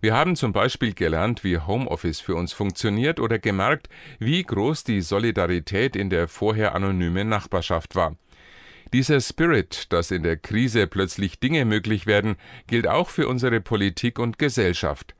Wir 0.00 0.14
haben 0.14 0.36
zum 0.36 0.52
Beispiel 0.52 0.94
gelernt, 0.94 1.42
wie 1.42 1.58
Homeoffice 1.58 2.20
für 2.20 2.36
uns 2.36 2.52
funktioniert 2.52 3.18
oder 3.18 3.38
gemerkt, 3.38 3.88
wie 4.18 4.42
groß 4.42 4.84
die 4.84 5.00
Solidarität 5.00 5.96
in 5.96 6.08
der 6.08 6.28
vorher 6.28 6.74
anonymen 6.74 7.28
Nachbarschaft 7.28 7.96
war. 7.96 8.16
Dieser 8.92 9.20
Spirit, 9.20 9.92
dass 9.92 10.12
in 10.12 10.22
der 10.22 10.36
Krise 10.36 10.86
plötzlich 10.86 11.40
Dinge 11.40 11.64
möglich 11.64 12.06
werden, 12.06 12.36
gilt 12.68 12.86
auch 12.86 13.10
für 13.10 13.28
unsere 13.28 13.60
Politik 13.60 14.18
und 14.18 14.38
Gesellschaft 14.38 15.14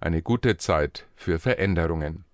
eine 0.00 0.22
gute 0.22 0.58
Zeit 0.58 1.06
für 1.16 1.38
Veränderungen. 1.38 2.27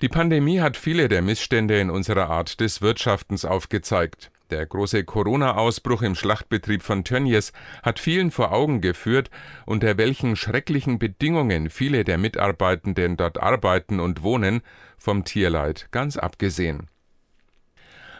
Die 0.00 0.08
Pandemie 0.08 0.60
hat 0.60 0.76
viele 0.76 1.08
der 1.08 1.22
Missstände 1.22 1.80
in 1.80 1.90
unserer 1.90 2.30
Art 2.30 2.60
des 2.60 2.80
Wirtschaftens 2.80 3.44
aufgezeigt. 3.44 4.30
Der 4.50 4.64
große 4.64 5.02
Corona-Ausbruch 5.02 6.02
im 6.02 6.14
Schlachtbetrieb 6.14 6.82
von 6.82 7.02
Tönnies 7.02 7.52
hat 7.82 7.98
vielen 7.98 8.30
vor 8.30 8.52
Augen 8.52 8.80
geführt, 8.80 9.28
unter 9.66 9.98
welchen 9.98 10.36
schrecklichen 10.36 11.00
Bedingungen 11.00 11.68
viele 11.68 12.04
der 12.04 12.16
Mitarbeitenden 12.16 13.16
dort 13.16 13.42
arbeiten 13.42 13.98
und 13.98 14.22
wohnen, 14.22 14.60
vom 14.98 15.24
Tierleid 15.24 15.88
ganz 15.90 16.16
abgesehen. 16.16 16.88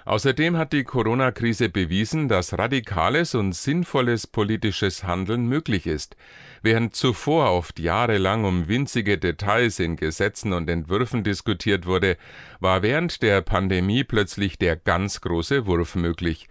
Außerdem 0.08 0.56
hat 0.56 0.72
die 0.72 0.84
Corona-Krise 0.84 1.68
bewiesen, 1.68 2.28
dass 2.28 2.56
radikales 2.56 3.34
und 3.34 3.54
sinnvolles 3.54 4.26
politisches 4.26 5.04
Handeln 5.04 5.46
möglich 5.46 5.86
ist. 5.86 6.16
Während 6.62 6.96
zuvor 6.96 7.52
oft 7.52 7.78
jahrelang 7.78 8.46
um 8.46 8.68
winzige 8.68 9.18
Details 9.18 9.78
in 9.78 9.96
Gesetzen 9.96 10.54
und 10.54 10.70
Entwürfen 10.70 11.24
diskutiert 11.24 11.84
wurde, 11.84 12.16
war 12.58 12.80
während 12.80 13.20
der 13.20 13.42
Pandemie 13.42 14.02
plötzlich 14.02 14.56
der 14.56 14.76
ganz 14.76 15.20
große 15.20 15.66
Wurf 15.66 15.94
möglich. 15.94 16.48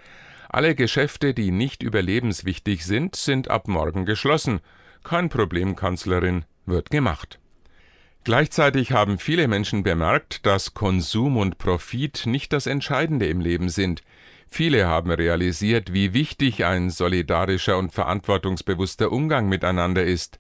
Alle 0.50 0.76
Geschäfte, 0.76 1.34
die 1.34 1.50
nicht 1.50 1.82
überlebenswichtig 1.82 2.86
sind, 2.86 3.16
sind 3.16 3.50
ab 3.50 3.68
morgen 3.68 4.06
geschlossen. 4.06 4.60
Kein 5.04 5.30
Problem, 5.30 5.76
Kanzlerin, 5.76 6.46
wird 6.68 6.92
gemacht. 6.92 7.40
Gleichzeitig 8.28 8.92
haben 8.92 9.20
viele 9.20 9.48
Menschen 9.48 9.84
bemerkt, 9.84 10.46
dass 10.46 10.74
Konsum 10.74 11.38
und 11.38 11.58
Profit 11.58 12.26
nicht 12.26 12.52
das 12.52 12.68
Entscheidende 12.68 13.26
im 13.26 13.40
Leben 13.40 13.70
sind. 13.70 14.02
Viele 14.50 14.86
haben 14.86 15.12
realisiert, 15.12 15.94
wie 15.94 16.14
wichtig 16.14 16.66
ein 16.66 16.90
solidarischer 16.90 17.78
und 17.78 17.94
verantwortungsbewusster 17.94 19.14
Umgang 19.14 19.48
miteinander 19.48 20.04
ist. 20.04 20.40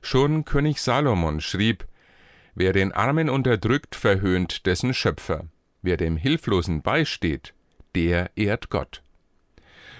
Schon 0.00 0.46
König 0.46 0.80
Salomon 0.80 1.42
schrieb 1.42 1.86
Wer 2.54 2.72
den 2.72 2.92
Armen 2.92 3.28
unterdrückt, 3.28 3.94
verhöhnt 3.94 4.64
dessen 4.64 4.94
Schöpfer. 4.94 5.44
Wer 5.82 5.98
dem 5.98 6.16
Hilflosen 6.16 6.80
beisteht, 6.80 7.52
der 7.94 8.30
ehrt 8.36 8.70
Gott. 8.70 9.02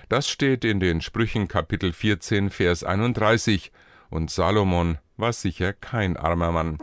Das 0.09 0.31
steht 0.31 0.65
in 0.65 0.81
den 0.81 1.03
Sprüchen 1.03 1.47
Kapitel 1.47 1.93
14, 1.93 2.49
Vers 2.49 2.85
31, 2.85 3.71
und 4.09 4.31
Salomon 4.31 4.97
war 5.19 5.35
sicher 5.35 5.75
kein 5.75 6.17
armer 6.17 6.53
Mann. 6.53 6.79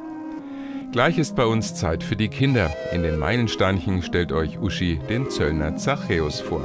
Gleich 0.95 1.17
ist 1.17 1.35
bei 1.35 1.45
uns 1.45 1.75
Zeit 1.75 2.05
für 2.05 2.15
die 2.15 2.29
Kinder. 2.29 2.73
In 2.93 3.03
den 3.03 3.19
Meilensteinchen 3.19 4.01
stellt 4.01 4.31
euch 4.31 4.57
Uschi 4.61 4.97
den 5.09 5.29
Zöllner 5.29 5.75
Zachäus 5.75 6.39
vor. 6.39 6.63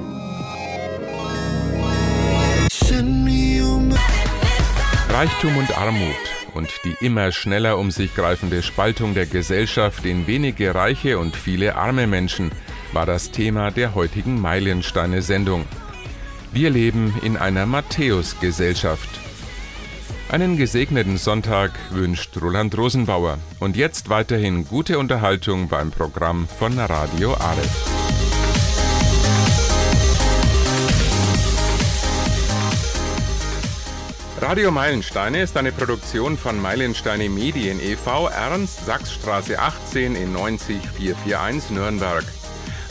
Reichtum 5.09 5.57
und 5.57 5.77
Armut 5.77 6.15
und 6.55 6.71
die 6.85 6.95
immer 7.05 7.33
schneller 7.33 7.77
um 7.77 7.91
sich 7.91 8.15
greifende 8.15 8.63
Spaltung 8.63 9.15
der 9.15 9.27
Gesellschaft 9.27 10.05
in 10.05 10.29
wenige 10.29 10.77
reiche 10.77 11.19
und 11.19 11.35
viele 11.35 11.75
arme 11.75 12.07
Menschen 12.07 12.53
war 12.93 13.07
das 13.07 13.33
Thema 13.33 13.73
der 13.73 13.97
heutigen 13.97 14.41
Meilensteine-Sendung. 14.41 15.65
Wir 16.53 16.71
leben 16.71 17.15
in 17.25 17.37
einer 17.37 17.67
Matthäus-Gesellschaft. 17.67 19.09
Einen 20.31 20.57
gesegneten 20.57 21.19
Sonntag 21.19 21.73
wünscht 21.91 22.41
Roland 22.41 22.79
Rosenbauer. 22.79 23.39
Und 23.59 23.77
jetzt 23.77 24.11
weiterhin 24.11 24.65
gute 24.65 24.97
Unterhaltung 24.97 25.67
beim 25.67 25.91
Programm 25.91 26.47
von 26.47 26.79
Radio 26.79 27.35
Aleph. 27.35 27.69
Radio 34.41 34.71
Meilensteine 34.71 35.43
ist 35.43 35.57
eine 35.57 35.73
Produktion 35.73 36.39
von 36.39 36.63
Meilensteine 36.63 37.29
Medien 37.29 37.81
e.V. 37.81 38.29
Ernst 38.29 38.87
Sachsstraße 38.87 39.59
18 39.59 40.15
in 40.15 40.33
90441 40.33 41.71
Nürnberg. 41.71 42.25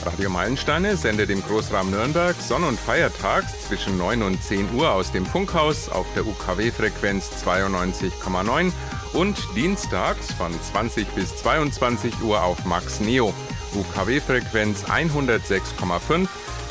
Radio 0.05 0.29
Meilensteine 0.29 0.95
sendet 0.95 1.29
im 1.29 1.41
Großraum 1.41 1.91
Nürnberg 1.91 2.35
sonn- 2.39 2.63
und 2.63 2.79
feiertags 2.79 3.67
zwischen 3.67 3.97
9 3.97 4.23
und 4.23 4.41
10 4.41 4.73
Uhr 4.73 4.91
aus 4.91 5.11
dem 5.11 5.25
Funkhaus 5.25 5.89
auf 5.89 6.05
der 6.15 6.25
UKW-Frequenz 6.25 7.29
92,9 7.45 8.71
und 9.13 9.37
dienstags 9.55 10.31
von 10.33 10.51
20 10.71 11.07
bis 11.09 11.35
22 11.37 12.21
Uhr 12.21 12.41
auf 12.41 12.63
Max 12.65 12.99
Neo, 12.99 13.33
UKW-Frequenz 13.73 14.85
106,5 14.85 16.27